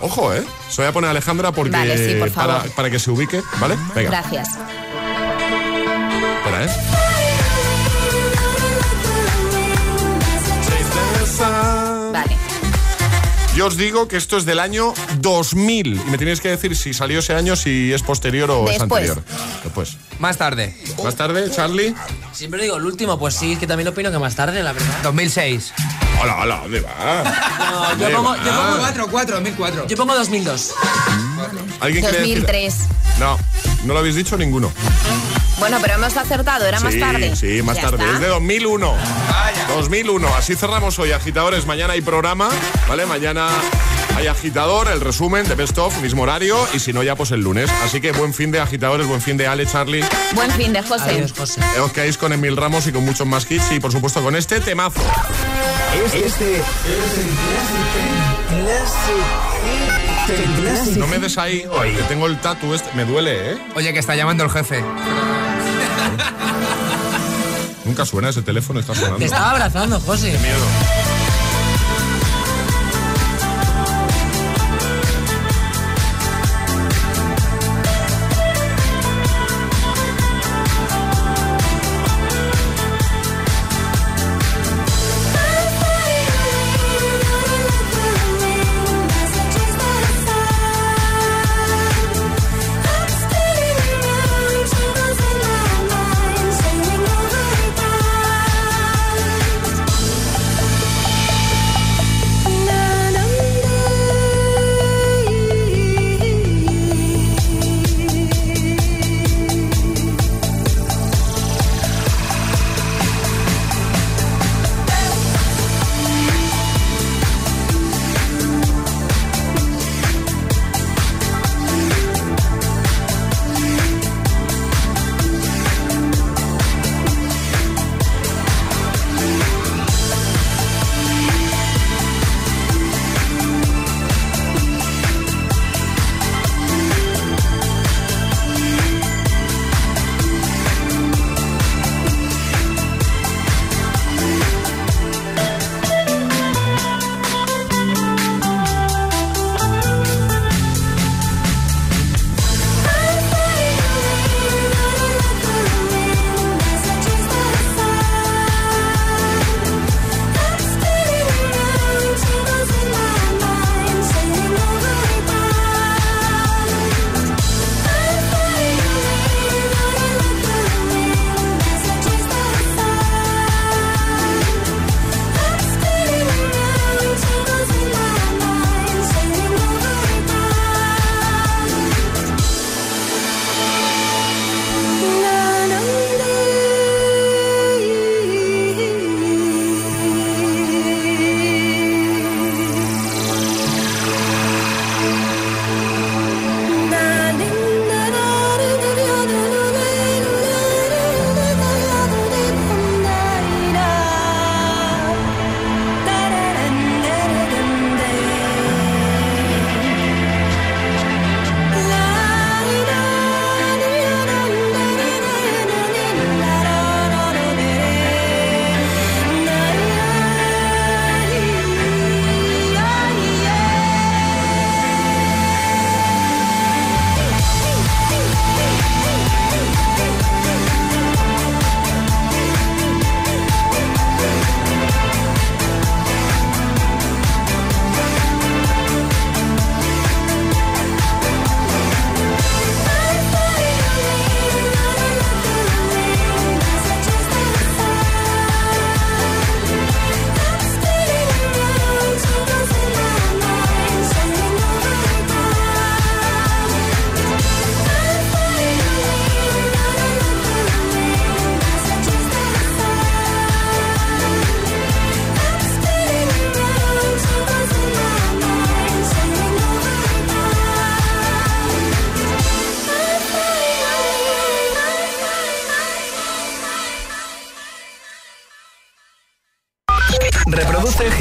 Ojo, 0.00 0.32
¿eh? 0.34 0.42
Se 0.68 0.82
voy 0.82 0.88
a 0.88 0.92
poner 0.92 1.08
a 1.08 1.10
Alejandra 1.10 1.52
porque 1.52 1.70
Vale, 1.70 1.96
sí, 1.98 2.18
por 2.18 2.30
favor. 2.30 2.62
Para, 2.62 2.74
para 2.74 2.90
que 2.90 2.98
se 2.98 3.10
ubique, 3.10 3.42
¿vale? 3.58 3.76
Venga. 3.94 4.10
Gracias. 4.10 4.48
Espera, 6.38 6.64
¿eh? 6.64 6.70
Vale. 12.12 12.36
Yo 13.54 13.66
os 13.66 13.76
digo 13.76 14.08
que 14.08 14.16
esto 14.16 14.36
es 14.36 14.44
del 14.44 14.58
año 14.58 14.94
2000 15.18 16.00
y 16.06 16.10
me 16.10 16.18
tenéis 16.18 16.40
que 16.40 16.48
decir 16.48 16.76
si 16.76 16.94
salió 16.94 17.18
ese 17.18 17.34
año, 17.34 17.56
si 17.56 17.92
es 17.92 18.02
posterior 18.02 18.50
o 18.50 18.68
es 18.68 18.80
anterior. 18.80 19.22
Después. 19.64 19.96
Más 20.18 20.36
tarde. 20.36 20.74
Más 21.02 21.16
tarde, 21.16 21.50
Charlie. 21.50 21.94
Siempre 22.32 22.62
digo 22.62 22.76
el 22.76 22.84
último, 22.84 23.18
pues 23.18 23.34
sí, 23.34 23.52
es 23.52 23.58
que 23.58 23.66
también 23.66 23.88
opino 23.88 24.10
que 24.10 24.18
más 24.18 24.34
tarde, 24.36 24.62
la 24.62 24.72
verdad. 24.72 25.02
2006. 25.02 25.72
Hola, 26.22 26.36
hola, 26.42 26.56
¿dónde 26.62 26.80
va? 26.80 26.90
No, 27.58 27.82
yo 27.92 27.96
¿Dónde 27.96 28.14
pongo, 28.16 28.30
va? 28.30 28.44
yo 28.44 28.52
pongo 28.52 28.78
4, 28.78 29.06
4, 29.10 29.34
2004. 29.36 29.86
Yo 29.86 29.96
pongo 29.96 30.14
2002. 30.14 30.74
¿Alguien 31.80 32.04
quiere 32.04 32.18
decir? 32.18 32.40
2003. 32.40 32.74
No, 33.18 33.38
no 33.84 33.92
lo 33.94 33.98
habéis 34.00 34.16
dicho 34.16 34.36
ninguno. 34.36 34.70
Bueno, 35.58 35.78
pero 35.80 35.94
hemos 35.94 36.16
acertado, 36.16 36.66
era 36.66 36.80
más 36.80 36.92
sí, 36.94 37.00
tarde. 37.00 37.36
Sí, 37.36 37.62
más 37.62 37.76
Ya 37.76 37.82
tarde. 37.82 38.02
está. 38.04 38.14
Es 38.14 38.20
de 38.20 38.26
2001. 38.28 38.94
2001. 39.76 40.28
Así 40.36 40.56
cerramos 40.56 40.98
hoy, 40.98 41.12
agitadores. 41.12 41.66
Mañana 41.66 41.94
hay 41.94 42.00
programa, 42.02 42.48
¿vale? 42.88 43.06
Mañana 43.06 43.48
hay 44.16 44.26
agitador, 44.26 44.88
el 44.88 45.00
resumen 45.00 45.46
de 45.48 45.54
Best 45.54 45.78
of, 45.78 46.00
mismo 46.00 46.22
horario. 46.22 46.56
Y 46.74 46.78
si 46.78 46.92
no, 46.92 47.02
ya 47.02 47.16
pues 47.16 47.30
el 47.30 47.40
lunes. 47.40 47.70
Así 47.84 48.00
que 48.00 48.12
buen 48.12 48.34
fin 48.34 48.50
de 48.50 48.60
agitadores, 48.60 49.06
buen 49.06 49.20
fin 49.20 49.36
de 49.36 49.46
Ale, 49.46 49.66
Charlie. 49.66 50.04
Buen 50.34 50.50
fin 50.52 50.72
de 50.72 50.82
José. 50.82 51.10
Adiós, 51.10 51.32
José. 51.36 51.60
Os 51.80 51.92
quedáis 51.92 52.18
con 52.18 52.32
Emil 52.32 52.56
Ramos 52.56 52.86
y 52.86 52.92
con 52.92 53.04
muchos 53.04 53.26
más 53.26 53.50
hits. 53.50 53.72
Y 53.72 53.80
por 53.80 53.92
supuesto 53.92 54.22
con 54.22 54.36
este 54.36 54.60
temazo. 54.60 55.00
Este 56.14 56.56
es 56.56 56.62
el 60.28 60.62
Classic 60.62 60.96
No 60.96 61.06
me 61.06 61.18
des 61.18 61.38
ahí, 61.38 61.62
que 61.62 62.02
tengo 62.08 62.26
el 62.26 62.40
tatu 62.40 62.74
este. 62.74 62.92
Me 62.94 63.04
duele, 63.04 63.52
¿eh? 63.52 63.58
Oye, 63.74 63.92
que 63.92 63.98
está 63.98 64.14
llamando 64.14 64.44
el 64.44 64.50
jefe. 64.50 64.82
Nunca 67.84 68.06
suena 68.06 68.28
ese 68.28 68.42
teléfono, 68.42 68.78
está 68.80 68.94
sonando. 68.94 69.18
Te 69.18 69.24
estaba 69.24 69.50
abrazando, 69.50 69.98
José. 70.00 70.32
Qué 70.32 70.38
miedo. 70.38 71.09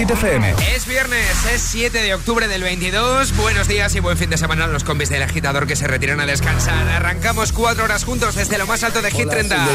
Hit 0.10 0.18
FM. 0.18 0.56
Es 0.76 0.88
viernes, 0.88 1.46
es 1.54 1.62
7 1.62 2.02
de 2.02 2.16
octubre 2.16 2.48
del 2.48 2.64
22. 2.64 3.36
Buenos 3.36 3.68
días 3.68 3.94
y 3.94 4.00
buen 4.00 4.18
fin 4.18 4.32
de 4.32 4.40
semana 4.40 4.64
a 4.64 4.68
los 4.68 4.84
combis 4.84 5.10
del 5.10 5.22
agitador 5.22 5.68
que 5.68 5.76
se 5.76 5.88
retiran 5.88 6.20
a 6.20 6.26
descansar. 6.26 6.88
Arrancamos 6.88 7.52
cuatro 7.52 7.84
horas 7.84 8.06
juntos 8.06 8.34
desde 8.34 8.58
lo 8.58 8.66
más 8.66 8.84
alto 8.84 9.04
de 9.04 9.12
Hit 9.12 9.30
30. 9.30 9.68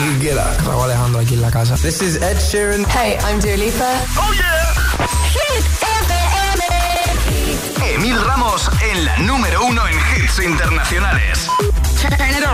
Raúl 0.64 0.91
Alejandro 0.91 1.20
aquí 1.20 1.35
en 1.35 1.41
la 1.41 1.53
casa. 1.53 1.76
This 1.76 2.03
is 2.03 2.16
Ed 2.16 2.37
Sheeran. 2.39 2.85
Hey, 2.91 3.16
I'm 3.24 3.39
Dua 3.41 3.57
Lipa. 3.57 3.93
¡Oh, 4.16 4.32
yeah! 4.32 4.74
Hit 5.30 5.64
FM. 7.78 7.95
Emil 7.95 8.20
Ramos 8.24 8.68
en 8.91 9.05
la 9.05 9.16
número 9.18 9.64
uno 9.64 9.87
en 9.87 9.95
hits 10.16 10.41
internacionales. 10.41 11.49
Turn 12.01 12.14
it 12.30 12.45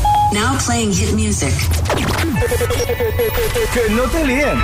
on. 0.00 0.05
Now 0.32 0.58
playing 0.58 0.92
hit 0.92 1.14
music. 1.14 1.54
que 3.72 3.90
no 3.90 4.02
te 4.04 4.24
líen. 4.24 4.58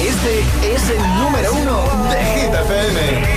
Este 0.00 0.40
es 0.74 0.90
el 0.90 0.98
número 1.18 1.52
uno 1.52 1.82
de 2.10 2.24
Hit 2.24 2.54
FM. 2.54 3.36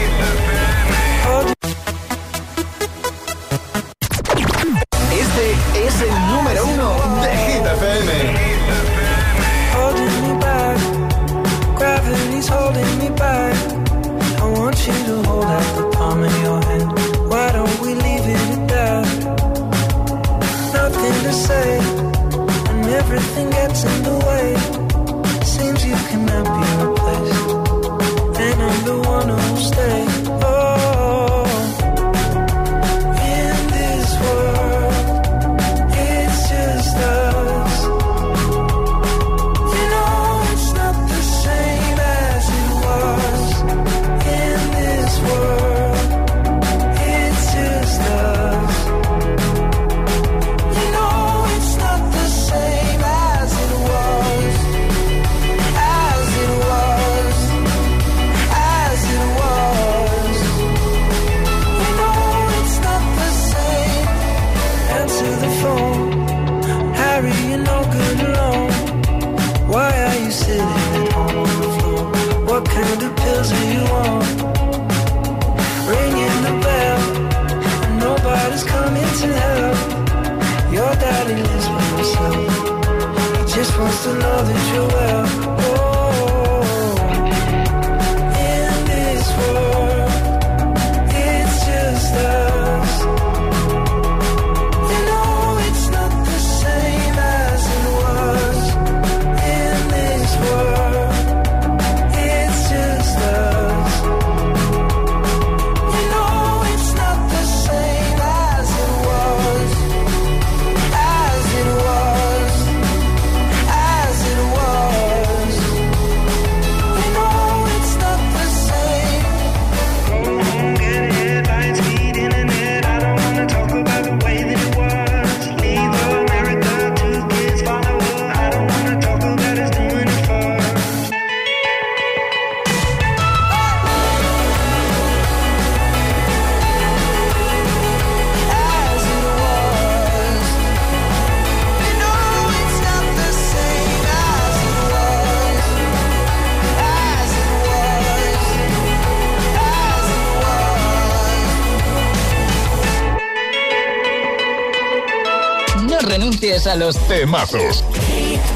Los 156.75 156.95
temazos. 157.07 157.83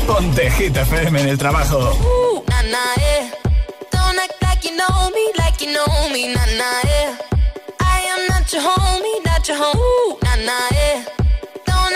Ponte 0.07 0.49
Hit 0.51 0.77
FM 0.77 1.21
en 1.21 1.27
el 1.29 1.37
trabajo. 1.37 1.79
Nah, 2.63 2.77
yeah. 2.97 3.29
Don't 3.91 4.17
act 4.19 4.41
like 4.41 4.63
you 4.63 4.75
know 4.75 5.09
me, 5.09 5.31
like 5.37 5.59
you 5.61 5.73
know 5.73 6.09
me, 6.09 6.33
nah, 6.33 6.45
nah, 6.57 6.81
yeah. 6.85 7.17
I 7.81 7.99
am 8.13 8.27
not 8.29 8.51
your 8.53 8.61
homie, 8.61 9.25
not 9.25 9.47
your 9.47 9.57
nah, 9.57 10.69
yeah. 10.71 11.05
Don't 11.65 11.93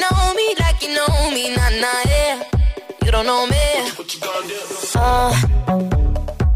know 0.00 0.34
me, 0.34 0.54
like 0.58 0.82
you 0.82 0.94
know 0.94 1.30
me, 1.30 1.54
nah, 1.54 2.02
yeah. 2.06 2.42
You 3.04 3.12
know 3.12 3.46
me. 3.46 3.56
Uh, 4.96 5.32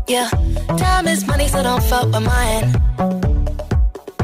yeah. 0.09 0.29
Time 0.77 1.07
is 1.09 1.27
money, 1.27 1.49
so 1.49 1.63
don't 1.63 1.83
fuck 1.85 2.07
with 2.07 2.23
mine. 2.23 2.73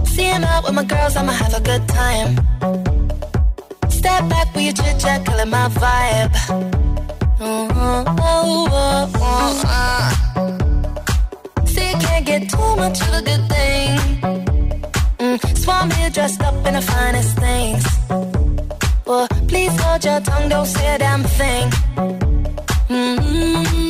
Seeing 0.07 0.45
out 0.45 0.65
with 0.65 0.75
my 0.75 0.85
girls, 0.85 1.17
I'ma 1.17 1.33
have 1.33 1.55
a 1.55 1.61
good 1.61 1.87
time. 1.89 3.00
Step 4.11 4.29
back 4.29 4.55
with 4.57 4.65
your 4.65 4.73
chit 4.75 4.99
chat, 4.99 5.25
killing 5.25 5.51
my 5.51 5.69
vibe. 5.69 6.33
Mm, 7.39 7.71
oh, 7.79 8.67
oh, 8.73 9.13
oh, 9.15 9.63
uh. 9.67 10.09
See, 11.65 11.89
you 11.91 11.97
can't 11.97 12.27
get 12.27 12.51
too 12.51 12.77
much 12.83 13.01
of 13.03 13.15
a 13.15 13.23
good 13.23 13.45
thing. 13.55 13.91
Mm, 15.21 15.59
Swan 15.59 15.91
here 15.93 16.11
dressed 16.11 16.43
up 16.43 16.67
in 16.67 16.75
the 16.75 16.83
finest 16.83 17.39
things. 17.39 17.85
Well, 19.07 19.29
please 19.47 19.81
hold 19.81 20.05
your 20.05 20.21
tongue, 20.21 20.49
don't 20.49 20.67
say 20.67 20.95
a 20.97 20.99
damn 20.99 21.23
thing. 21.23 21.71
Mm-hmm. 22.89 23.90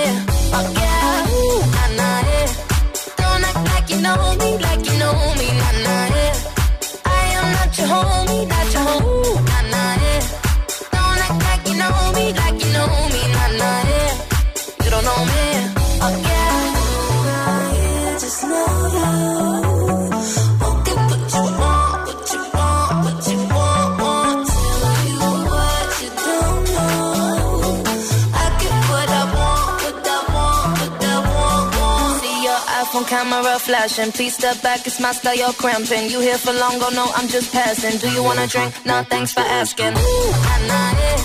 camera 33.21 33.59
flashing. 33.59 34.11
Please 34.11 34.35
step 34.35 34.61
back, 34.61 34.85
it's 34.87 34.99
my 34.99 35.11
style, 35.11 35.35
you're 35.35 35.53
cramping. 35.53 36.09
You 36.09 36.19
here 36.19 36.37
for 36.37 36.53
long, 36.53 36.75
oh 36.81 36.91
no, 36.93 37.05
I'm 37.15 37.27
just 37.27 37.51
passing. 37.51 37.99
Do 37.99 38.09
you 38.15 38.23
wanna 38.23 38.47
drink? 38.47 38.73
Nah, 38.85 39.03
thanks 39.03 39.33
for 39.33 39.41
asking. 39.41 39.93
I'm 39.95 40.67
not 40.67 40.95
it. 41.09 41.21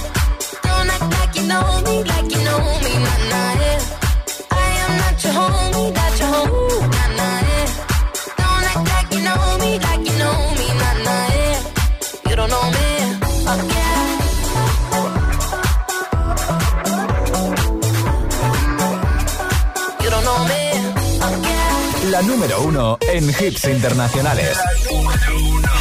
Don't 0.62 0.90
act 0.94 1.08
like 1.18 1.34
you 1.36 1.46
know 1.50 1.66
me, 1.86 2.04
like 2.04 2.28
you 2.34 2.42
know 2.46 2.58
me, 2.84 2.92
nah, 3.04 3.30
nah, 3.30 3.60
yeah. 3.60 3.65
la 22.16 22.22
número 22.22 22.62
uno 22.62 22.98
en 23.00 23.28
hits 23.28 23.64
internacionales. 23.64 24.56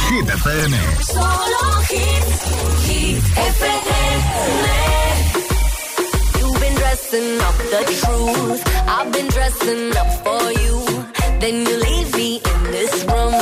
Hit 0.08 0.28
FM. 0.28 0.76
Solo 1.02 1.62
hits. 1.90 2.42
Hit 2.86 3.24
FM. 3.54 4.18
You've 6.38 6.60
been 6.60 6.74
dressing 6.74 7.40
up 7.40 7.56
the 7.74 7.82
truth. 8.00 8.62
I've 8.86 9.10
been 9.12 9.28
dressing 9.28 9.96
up 9.96 10.10
for 10.24 10.44
you. 10.62 10.76
Then 11.40 11.54
you 11.66 11.76
leave 11.86 12.10
me 12.14 12.40
in 12.52 12.60
this 12.70 12.94
room. 13.10 13.36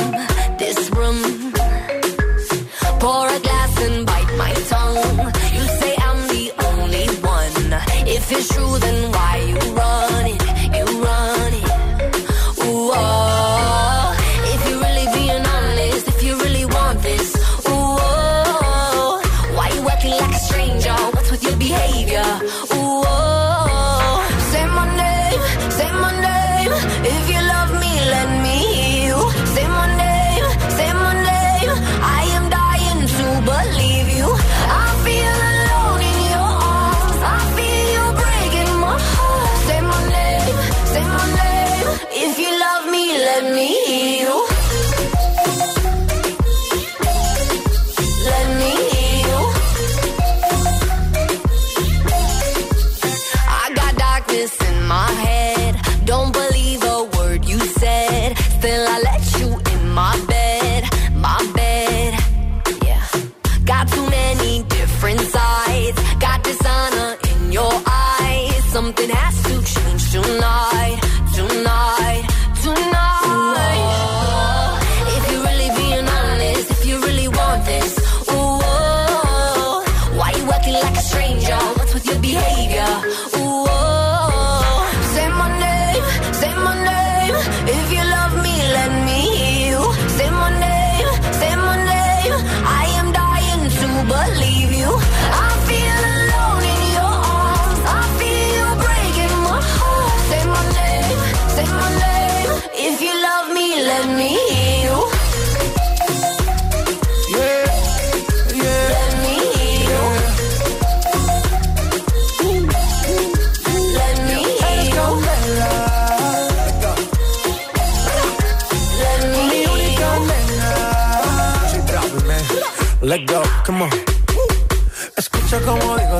This 0.58 0.78
room. 0.96 1.20
Pour 3.00 3.26
a 3.26 3.40
glass 3.46 3.72
and 3.86 4.06
bite 4.06 4.32
my 4.42 4.52
tongue. 4.72 5.32
You 5.56 5.64
say 5.80 5.94
I'm 6.08 6.20
the 6.34 6.46
only 6.68 7.06
one. 7.38 7.72
If 8.16 8.30
it's 8.30 8.48
true, 8.54 8.78
then 8.78 9.10
why 9.10 9.34
you 9.48 9.74
run? 9.74 9.93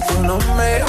tú 0.09 0.23
no 0.23 0.39
me 0.55 0.83